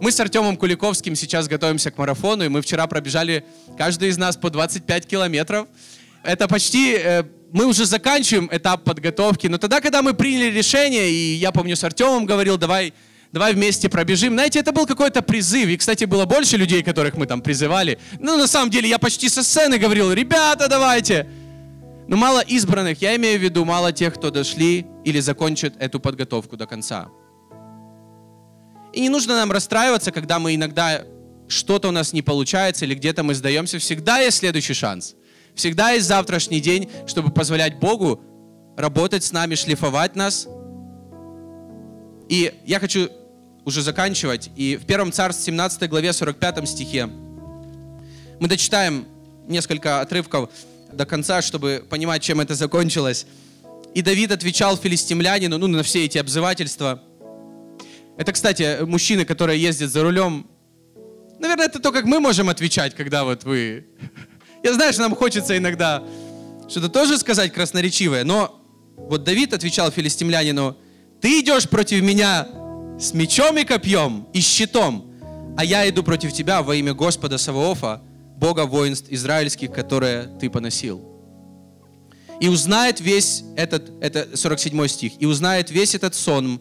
Мы 0.00 0.10
с 0.10 0.18
Артемом 0.18 0.56
Куликовским 0.56 1.14
сейчас 1.14 1.48
готовимся 1.48 1.90
к 1.90 1.98
марафону, 1.98 2.44
и 2.44 2.48
мы 2.48 2.62
вчера 2.62 2.86
пробежали, 2.86 3.44
каждый 3.76 4.08
из 4.08 4.18
нас 4.18 4.36
по 4.36 4.50
25 4.50 5.06
километров. 5.06 5.68
Это 6.24 6.48
почти, 6.48 6.94
э, 6.94 7.24
мы 7.52 7.66
уже 7.66 7.84
заканчиваем 7.84 8.48
этап 8.50 8.84
подготовки, 8.84 9.46
но 9.46 9.58
тогда, 9.58 9.80
когда 9.80 10.02
мы 10.02 10.14
приняли 10.14 10.50
решение, 10.50 11.10
и 11.10 11.34
я 11.34 11.52
помню, 11.52 11.76
с 11.76 11.84
Артемом 11.84 12.26
говорил, 12.26 12.56
давай, 12.56 12.94
давай 13.32 13.54
вместе 13.54 13.88
пробежим. 13.88 14.32
Знаете, 14.32 14.60
это 14.60 14.72
был 14.72 14.86
какой-то 14.86 15.20
призыв, 15.22 15.68
и, 15.68 15.76
кстати, 15.76 16.04
было 16.04 16.24
больше 16.24 16.56
людей, 16.56 16.82
которых 16.82 17.16
мы 17.16 17.26
там 17.26 17.40
призывали. 17.40 17.98
Ну, 18.18 18.36
на 18.36 18.46
самом 18.46 18.70
деле, 18.70 18.88
я 18.88 18.98
почти 18.98 19.28
со 19.28 19.42
сцены 19.42 19.78
говорил, 19.78 20.12
ребята, 20.12 20.68
давайте. 20.68 21.28
Но 22.08 22.16
мало 22.16 22.40
избранных, 22.40 23.00
я 23.02 23.14
имею 23.16 23.38
в 23.38 23.42
виду 23.42 23.64
мало 23.64 23.92
тех, 23.92 24.14
кто 24.14 24.30
дошли 24.30 24.86
или 25.04 25.20
закончат 25.20 25.74
эту 25.78 26.00
подготовку 26.00 26.56
до 26.56 26.66
конца. 26.66 27.08
И 28.92 29.00
не 29.00 29.08
нужно 29.08 29.36
нам 29.36 29.50
расстраиваться, 29.50 30.12
когда 30.12 30.38
мы 30.38 30.54
иногда 30.54 31.04
что-то 31.48 31.88
у 31.88 31.90
нас 31.90 32.12
не 32.12 32.22
получается 32.22 32.84
или 32.84 32.94
где-то 32.94 33.22
мы 33.22 33.34
сдаемся. 33.34 33.78
Всегда 33.78 34.18
есть 34.20 34.38
следующий 34.38 34.74
шанс. 34.74 35.14
Всегда 35.54 35.90
есть 35.90 36.06
завтрашний 36.06 36.60
день, 36.60 36.90
чтобы 37.06 37.30
позволять 37.30 37.78
Богу 37.78 38.20
работать 38.76 39.24
с 39.24 39.32
нами, 39.32 39.54
шлифовать 39.54 40.16
нас. 40.16 40.46
И 42.28 42.52
я 42.64 42.80
хочу 42.80 43.10
уже 43.64 43.82
заканчивать. 43.82 44.50
И 44.56 44.76
в 44.76 44.84
1 44.84 45.12
Царств 45.12 45.44
17 45.44 45.88
главе 45.88 46.12
45 46.12 46.68
стихе 46.68 47.06
мы 47.06 48.48
дочитаем 48.48 49.06
несколько 49.46 50.00
отрывков 50.00 50.50
до 50.92 51.06
конца, 51.06 51.42
чтобы 51.42 51.84
понимать, 51.88 52.22
чем 52.22 52.40
это 52.40 52.54
закончилось. 52.54 53.26
И 53.94 54.02
Давид 54.02 54.32
отвечал 54.32 54.76
филистимлянину, 54.76 55.58
ну, 55.58 55.66
на 55.66 55.82
все 55.82 56.04
эти 56.04 56.18
обзывательства– 56.18 57.02
это, 58.16 58.32
кстати, 58.32 58.84
мужчины, 58.84 59.24
которые 59.24 59.60
ездят 59.60 59.90
за 59.90 60.02
рулем. 60.02 60.46
Наверное, 61.38 61.66
это 61.66 61.80
то, 61.80 61.92
как 61.92 62.04
мы 62.04 62.20
можем 62.20 62.48
отвечать, 62.48 62.94
когда 62.94 63.24
вот 63.24 63.44
вы... 63.44 63.86
Я 64.62 64.74
знаю, 64.74 64.92
что 64.92 65.02
нам 65.02 65.16
хочется 65.16 65.56
иногда 65.56 66.02
что-то 66.68 66.88
тоже 66.88 67.18
сказать 67.18 67.52
красноречивое, 67.52 68.24
но 68.24 68.60
вот 68.96 69.24
Давид 69.24 69.52
отвечал 69.52 69.90
филистимлянину, 69.90 70.76
ты 71.20 71.40
идешь 71.40 71.68
против 71.68 72.02
меня 72.02 72.48
с 72.98 73.12
мечом 73.12 73.58
и 73.58 73.64
копьем 73.64 74.26
и 74.32 74.40
щитом, 74.40 75.12
а 75.56 75.64
я 75.64 75.88
иду 75.88 76.02
против 76.02 76.32
тебя 76.32 76.62
во 76.62 76.74
имя 76.76 76.94
Господа 76.94 77.38
Саваофа, 77.38 78.02
Бога 78.36 78.66
воинств 78.66 79.06
израильских, 79.10 79.72
которые 79.72 80.28
ты 80.40 80.48
поносил. 80.48 81.02
И 82.40 82.48
узнает 82.48 83.00
весь 83.00 83.44
этот, 83.56 83.90
это 84.00 84.36
47 84.36 84.88
стих, 84.88 85.12
и 85.18 85.26
узнает 85.26 85.70
весь 85.70 85.94
этот 85.94 86.14
сон, 86.14 86.60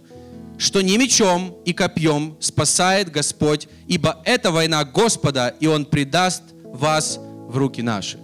что 0.62 0.82
не 0.82 0.96
мечом 1.00 1.58
и 1.66 1.74
копьем 1.74 2.38
спасает 2.40 3.12
Господь, 3.12 3.68
ибо 3.88 4.22
это 4.26 4.52
война 4.52 4.84
Господа, 4.86 5.56
и 5.60 5.66
Он 5.66 5.86
предаст 5.86 6.44
вас 6.64 7.20
в 7.48 7.58
руки 7.58 7.82
наши. 7.82 8.20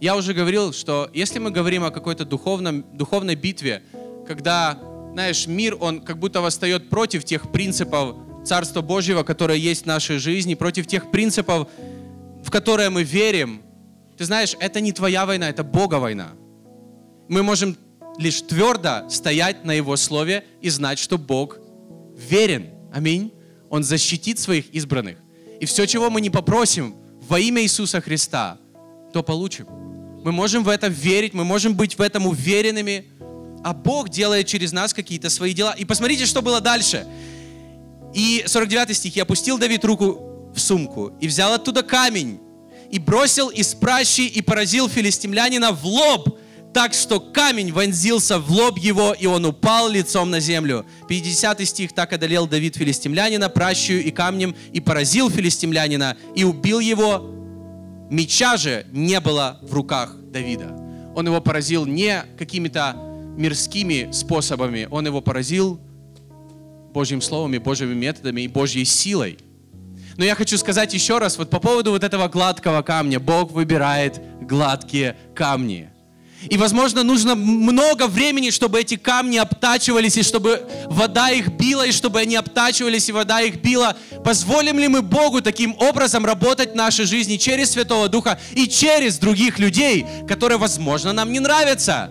Я 0.00 0.14
уже 0.14 0.34
говорил, 0.34 0.72
что 0.72 1.10
если 1.12 1.40
мы 1.40 1.50
говорим 1.50 1.82
о 1.82 1.90
какой-то 1.90 2.24
духовном, 2.24 2.84
духовной 2.96 3.34
битве, 3.34 3.82
когда, 4.24 4.78
знаешь, 5.12 5.48
мир, 5.48 5.76
он 5.80 6.00
как 6.00 6.20
будто 6.20 6.40
восстает 6.40 6.88
против 6.88 7.24
тех 7.24 7.50
принципов 7.50 8.14
Царства 8.44 8.80
Божьего, 8.80 9.24
которые 9.24 9.60
есть 9.60 9.82
в 9.82 9.86
нашей 9.86 10.18
жизни, 10.18 10.54
против 10.54 10.86
тех 10.86 11.10
принципов, 11.10 11.68
в 12.44 12.52
которые 12.52 12.90
мы 12.90 13.02
верим, 13.02 13.62
ты 14.16 14.24
знаешь, 14.24 14.54
это 14.60 14.80
не 14.80 14.92
твоя 14.92 15.26
война, 15.26 15.48
это 15.50 15.64
Бога 15.64 15.96
война. 15.96 16.28
Мы 17.28 17.42
можем 17.42 17.76
лишь 18.18 18.42
твердо 18.42 19.08
стоять 19.08 19.64
на 19.64 19.72
Его 19.72 19.96
Слове 19.96 20.44
и 20.60 20.68
знать, 20.68 20.98
что 20.98 21.16
Бог 21.16 21.58
верен. 22.16 22.70
Аминь. 22.92 23.32
Он 23.70 23.84
защитит 23.84 24.38
своих 24.38 24.68
избранных. 24.70 25.18
И 25.60 25.66
все, 25.66 25.86
чего 25.86 26.10
мы 26.10 26.20
не 26.20 26.30
попросим 26.30 26.96
во 27.28 27.38
имя 27.38 27.62
Иисуса 27.62 28.00
Христа, 28.00 28.58
то 29.12 29.22
получим. 29.22 29.66
Мы 30.24 30.32
можем 30.32 30.64
в 30.64 30.68
это 30.68 30.88
верить, 30.88 31.32
мы 31.32 31.44
можем 31.44 31.74
быть 31.74 31.96
в 31.96 32.02
этом 32.02 32.26
уверенными, 32.26 33.06
а 33.62 33.72
Бог 33.72 34.08
делает 34.08 34.46
через 34.46 34.72
нас 34.72 34.92
какие-то 34.92 35.30
свои 35.30 35.52
дела. 35.52 35.74
И 35.78 35.84
посмотрите, 35.84 36.26
что 36.26 36.42
было 36.42 36.60
дальше. 36.60 37.06
И 38.14 38.42
49 38.46 38.96
стих. 38.96 39.16
«И 39.16 39.20
опустил 39.20 39.58
Давид 39.58 39.84
руку 39.84 40.50
в 40.54 40.58
сумку, 40.58 41.12
и 41.20 41.28
взял 41.28 41.52
оттуда 41.52 41.82
камень, 41.82 42.40
и 42.90 42.98
бросил 42.98 43.48
из 43.48 43.74
пращи, 43.74 44.26
и 44.26 44.40
поразил 44.40 44.88
филистимлянина 44.88 45.72
в 45.72 45.84
лоб, 45.84 46.37
так 46.74 46.94
что 46.94 47.18
камень 47.20 47.72
вонзился 47.72 48.38
в 48.38 48.50
лоб 48.50 48.78
его, 48.78 49.12
и 49.12 49.26
он 49.26 49.44
упал 49.46 49.88
лицом 49.88 50.30
на 50.30 50.40
землю. 50.40 50.86
50 51.08 51.66
стих. 51.66 51.92
«Так 51.92 52.12
одолел 52.12 52.46
Давид 52.46 52.76
филистимлянина 52.76 53.48
пращую 53.48 54.04
и 54.04 54.10
камнем, 54.10 54.54
и 54.72 54.80
поразил 54.80 55.30
филистимлянина, 55.30 56.16
и 56.36 56.44
убил 56.44 56.80
его. 56.80 57.34
Меча 58.10 58.56
же 58.56 58.86
не 58.92 59.20
было 59.20 59.58
в 59.62 59.72
руках 59.74 60.14
Давида». 60.16 60.76
Он 61.14 61.26
его 61.26 61.40
поразил 61.40 61.84
не 61.84 62.24
какими-то 62.38 62.94
мирскими 63.36 64.10
способами, 64.12 64.86
он 64.90 65.06
его 65.06 65.20
поразил 65.20 65.80
Божьим 66.92 67.20
словом 67.20 67.54
и 67.54 67.58
Божьими 67.58 67.94
методами 67.94 68.42
и 68.42 68.48
Божьей 68.48 68.84
силой. 68.84 69.38
Но 70.16 70.24
я 70.24 70.34
хочу 70.34 70.58
сказать 70.58 70.92
еще 70.94 71.18
раз, 71.18 71.38
вот 71.38 71.48
по 71.48 71.60
поводу 71.60 71.92
вот 71.92 72.02
этого 72.02 72.26
гладкого 72.28 72.82
камня. 72.82 73.20
Бог 73.20 73.52
выбирает 73.52 74.20
гладкие 74.40 75.16
камни. 75.34 75.90
И, 76.42 76.56
возможно, 76.56 77.02
нужно 77.02 77.34
много 77.34 78.06
времени, 78.06 78.50
чтобы 78.50 78.80
эти 78.80 78.96
камни 78.96 79.38
обтачивались, 79.38 80.16
и 80.16 80.22
чтобы 80.22 80.62
вода 80.86 81.30
их 81.30 81.48
била, 81.48 81.84
и 81.84 81.92
чтобы 81.92 82.20
они 82.20 82.36
обтачивались, 82.36 83.08
и 83.08 83.12
вода 83.12 83.40
их 83.40 83.56
била. 83.56 83.96
Позволим 84.24 84.78
ли 84.78 84.86
мы 84.86 85.02
Богу 85.02 85.42
таким 85.42 85.74
образом 85.78 86.24
работать 86.24 86.72
в 86.72 86.76
нашей 86.76 87.06
жизни 87.06 87.36
через 87.36 87.72
Святого 87.72 88.08
Духа 88.08 88.38
и 88.52 88.68
через 88.68 89.18
других 89.18 89.58
людей, 89.58 90.06
которые, 90.28 90.58
возможно, 90.58 91.12
нам 91.12 91.32
не 91.32 91.40
нравятся? 91.40 92.10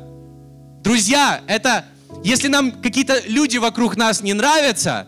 Друзья, 0.83 1.41
это, 1.47 1.85
если 2.23 2.49
нам 2.49 2.71
какие-то 2.71 3.21
люди 3.27 3.57
вокруг 3.57 3.95
нас 3.95 4.21
не 4.21 4.33
нравятся, 4.33 5.07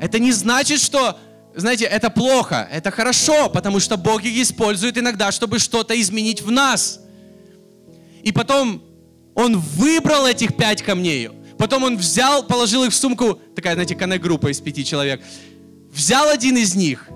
это 0.00 0.18
не 0.18 0.32
значит, 0.32 0.80
что 0.80 1.18
знаете, 1.54 1.84
это 1.84 2.10
плохо, 2.10 2.68
это 2.70 2.90
хорошо, 2.90 3.48
потому 3.48 3.80
что 3.80 3.96
Бог 3.96 4.22
их 4.24 4.42
использует 4.42 4.98
иногда, 4.98 5.32
чтобы 5.32 5.58
что-то 5.58 5.98
изменить 5.98 6.40
в 6.40 6.50
нас– 6.50 7.00
и 8.26 8.32
потом 8.32 8.82
он 9.36 9.56
выбрал 9.56 10.26
этих 10.26 10.56
пять 10.56 10.82
камней. 10.82 11.30
Потом 11.58 11.84
он 11.84 11.96
взял, 11.96 12.42
положил 12.42 12.82
их 12.82 12.90
в 12.90 12.96
сумку, 12.96 13.40
такая, 13.54 13.74
знаете, 13.74 13.94
коннект-группа 13.94 14.50
из 14.50 14.60
пяти 14.60 14.84
человек. 14.84 15.22
Взял 15.92 16.28
один 16.28 16.56
из 16.56 16.74
них, 16.74 17.08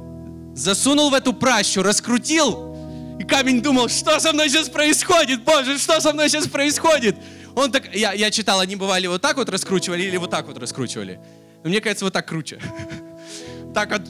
засунул 0.55 1.11
в 1.11 1.15
эту 1.15 1.33
пращу, 1.33 1.83
раскрутил, 1.83 2.77
И 3.19 3.25
камень 3.25 3.61
думал, 3.61 3.89
что 3.89 4.21
со 4.21 4.33
мной 4.33 4.51
сейчас 4.51 4.69
происходит, 4.69 5.43
Боже, 5.43 5.79
что 5.79 6.01
со 6.01 6.13
мной 6.13 6.29
сейчас 6.29 6.47
происходит? 6.47 7.17
Он 7.57 7.73
так, 7.73 7.93
я, 7.93 8.13
я 8.13 8.31
читал, 8.31 8.61
они 8.61 8.77
бывали 8.77 9.09
вот 9.09 9.21
так 9.21 9.37
вот 9.37 9.49
раскручивали 9.49 10.05
или 10.05 10.17
вот 10.17 10.31
так 10.31 10.47
вот 10.47 10.59
раскручивали. 10.59 11.19
Но 11.65 11.71
мне 11.71 11.81
кажется, 11.81 12.05
вот 12.05 12.15
так 12.15 12.29
круче. 12.29 12.61
Так 13.75 13.91
вот. 13.91 14.03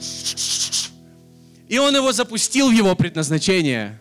И 1.67 1.77
он 1.77 1.95
его 1.95 2.11
запустил 2.11 2.69
в 2.69 2.73
его 2.73 2.95
предназначение, 2.95 3.99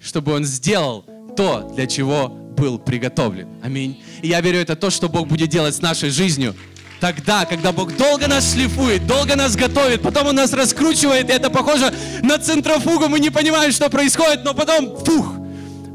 чтобы 0.00 0.32
он 0.32 0.44
сделал 0.44 1.04
то, 1.36 1.70
для 1.74 1.86
чего 1.86 2.28
был 2.28 2.78
приготовлен. 2.78 3.48
Аминь. 3.62 4.02
И 4.22 4.28
я 4.28 4.40
верю, 4.40 4.58
это 4.58 4.76
то, 4.76 4.90
что 4.90 5.08
Бог 5.08 5.26
будет 5.26 5.50
делать 5.50 5.74
с 5.74 5.82
нашей 5.82 6.10
жизнью. 6.10 6.54
Тогда, 7.00 7.44
когда 7.44 7.72
Бог 7.72 7.96
долго 7.96 8.26
нас 8.28 8.54
шлифует, 8.54 9.06
долго 9.06 9.36
нас 9.36 9.56
готовит, 9.56 10.00
потом 10.00 10.28
Он 10.28 10.36
нас 10.36 10.52
раскручивает, 10.52 11.28
и 11.28 11.32
это 11.32 11.50
похоже 11.50 11.92
на 12.22 12.38
центрофугу, 12.38 13.08
мы 13.08 13.20
не 13.20 13.30
понимаем, 13.30 13.72
что 13.72 13.90
происходит, 13.90 14.44
но 14.44 14.54
потом, 14.54 14.96
фух, 15.04 15.34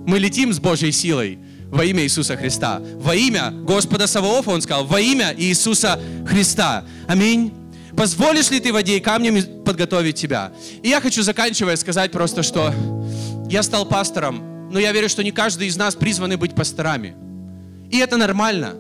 мы 0.06 0.20
летим 0.20 0.54
с 0.54 0.60
Божьей 0.60 0.92
силой 0.92 1.40
во 1.72 1.86
имя 1.86 2.04
Иисуса 2.04 2.36
Христа. 2.36 2.82
Во 2.98 3.16
имя 3.16 3.52
Господа 3.52 4.08
Саваофа, 4.08 4.52
Он 4.52 4.62
сказал, 4.62 4.86
во 4.86 5.00
имя 5.00 5.34
Иисуса 5.36 6.00
Христа. 6.28 6.84
Аминь. 7.08 7.54
Позволишь 7.96 8.52
ли 8.52 8.60
ты 8.60 8.72
воде 8.72 8.98
и 8.98 9.00
камнем 9.00 9.64
подготовить 9.64 10.16
тебя? 10.16 10.52
И 10.84 10.90
я 10.90 11.02
хочу, 11.02 11.24
заканчивая, 11.24 11.76
сказать 11.76 12.12
просто, 12.12 12.44
что 12.44 12.74
я 13.50 13.64
стал 13.64 13.86
пастором, 13.86 14.59
но 14.70 14.80
я 14.80 14.92
верю, 14.92 15.10
что 15.10 15.24
не 15.24 15.32
каждый 15.32 15.68
из 15.68 15.78
нас 15.78 15.96
призваны 15.96 16.38
быть 16.38 16.56
пасторами. 16.56 17.16
И 17.90 17.98
это 17.98 18.18
нормально. 18.18 18.76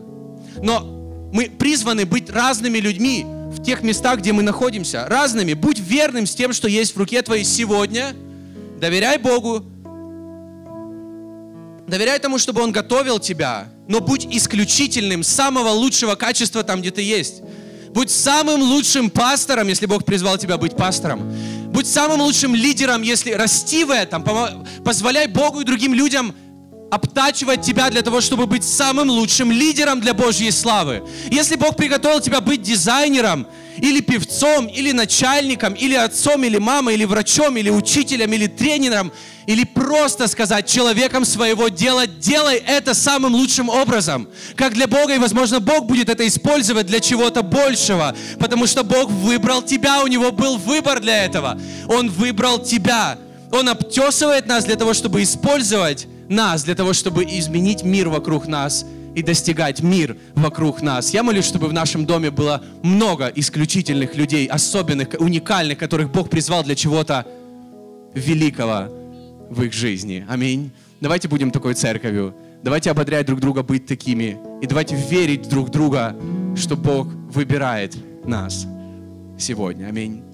Но 0.62 1.30
мы 1.34 1.49
призваны 1.49 2.06
быть 2.06 2.30
разными 2.30 2.78
людьми 2.78 3.25
в 3.25 3.63
тех 3.63 3.82
местах, 3.82 4.19
где 4.19 4.32
мы 4.32 4.43
находимся. 4.43 5.06
Разными. 5.08 5.54
Будь 5.54 5.80
верным 5.80 6.25
с 6.25 6.36
тем, 6.36 6.54
что 6.54 6.67
есть 6.67 6.95
в 6.95 6.97
руке 6.97 7.21
твоей 7.21 7.43
сегодня. 7.43 8.13
Доверяй 8.80 9.17
Богу. 9.17 9.65
Доверяй 11.88 12.19
тому, 12.19 12.38
чтобы 12.38 12.62
Он 12.62 12.71
готовил 12.71 13.19
тебя. 13.19 13.67
Но 13.88 13.99
будь 13.99 14.28
исключительным, 14.28 15.23
самого 15.23 15.69
лучшего 15.69 16.13
качества 16.15 16.63
там, 16.63 16.82
где 16.82 16.91
ты 16.91 17.02
есть. 17.02 17.41
Будь 17.93 18.12
самым 18.12 18.62
лучшим 18.62 19.10
пастором, 19.10 19.67
если 19.67 19.86
Бог 19.86 20.06
призвал 20.06 20.38
тебя 20.38 20.58
быть 20.58 20.75
пастором. 20.75 21.21
Будь 21.71 21.88
самым 21.88 22.21
лучшим 22.21 22.56
лидером, 22.56 23.02
если 23.02 23.32
расти 23.32 23.84
в 23.84 23.91
этом. 23.91 24.25
Позволяй 24.84 25.28
Богу 25.28 25.62
и 25.62 25.63
другим 25.63 25.93
людям 25.93 26.34
обтачивать 26.89 27.62
тебя 27.62 27.89
для 27.89 28.02
того, 28.02 28.21
чтобы 28.21 28.45
быть 28.45 28.63
самым 28.63 29.10
лучшим 29.10 29.52
лидером 29.52 30.02
для 30.02 30.13
Божьей 30.13 30.52
славы. 30.52 31.04
Если 31.30 31.56
Бог 31.56 31.75
приготовил 31.75 32.19
тебя 32.19 32.41
быть 32.41 32.62
дизайнером, 32.62 33.47
или 33.78 34.02
певцом, 34.02 34.67
или 34.67 34.91
начальником, 34.91 35.73
или 35.73 35.95
отцом, 35.95 36.43
или 36.43 36.58
мамой, 36.58 36.95
или 36.95 37.06
врачом, 37.06 37.56
или 37.58 37.69
учителем, 37.69 38.34
или 38.34 38.47
тренером, 38.47 39.12
или 39.45 39.63
просто 39.63 40.28
сказать 40.28 40.67
человеком 40.67 41.25
своего 41.25 41.69
дела, 41.69 42.06
делай 42.06 42.58
это 42.58 42.93
самым 42.93 43.36
лучшим 43.36 43.69
образом, 43.69 44.28
как 44.56 44.73
для 44.73 44.88
Бога, 44.88 45.15
и, 45.15 45.17
возможно, 45.17 45.60
Бог 45.60 45.86
будет 45.86 46.10
это 46.10 46.28
использовать 46.28 46.88
для 46.88 46.99
чего-то 46.99 47.41
большего, 47.41 48.15
потому 48.38 48.67
что 48.67 48.84
Бог 48.84 49.10
выбрал 49.10 49.62
тебя, 49.62 50.04
у 50.04 50.08
Него 50.08 50.32
был 50.32 50.58
выбор 50.58 50.99
для 50.99 51.25
этого. 51.25 51.60
Он 51.88 52.10
выбрал 52.10 52.60
тебя. 52.60 53.17
Он 53.52 53.69
обтесывает 53.69 54.45
нас 54.45 54.65
для 54.65 54.75
того, 54.75 54.93
чтобы 54.93 55.23
использовать 55.23 56.08
нас, 56.30 56.63
для 56.63 56.76
того, 56.76 56.94
чтобы 56.94 57.24
изменить 57.26 57.84
мир 57.84 58.10
вокруг 58.10 58.48
нас 58.48 58.86
и 59.15 59.24
достигать 59.24 59.82
мир 59.82 60.15
вокруг 60.36 60.82
нас. 60.82 61.13
Я 61.13 61.24
молюсь, 61.24 61.46
чтобы 61.46 61.68
в 61.68 61.74
нашем 61.74 62.06
доме 62.06 62.32
было 62.32 62.63
много 62.84 63.28
исключительных 63.36 64.15
людей, 64.15 64.48
особенных, 64.48 65.10
уникальных, 65.20 65.78
которых 65.78 66.12
Бог 66.12 66.30
призвал 66.30 66.63
для 66.63 66.76
чего-то 66.76 67.26
великого 68.13 68.88
в 69.50 69.63
их 69.63 69.74
жизни. 69.74 70.26
Аминь. 70.30 70.72
Давайте 71.02 71.28
будем 71.28 71.52
такой 71.52 71.74
церковью. 71.74 72.36
Давайте 72.62 72.92
ободрять 72.92 73.26
друг 73.26 73.39
друга 73.39 73.63
быть 73.63 73.86
такими. 73.86 74.38
И 74.62 74.68
давайте 74.68 74.96
верить 74.96 75.48
друг 75.50 75.70
друга, 75.70 76.15
что 76.56 76.76
Бог 76.76 77.08
выбирает 77.08 77.96
нас 78.26 78.68
сегодня. 79.38 79.88
Аминь. 79.88 80.29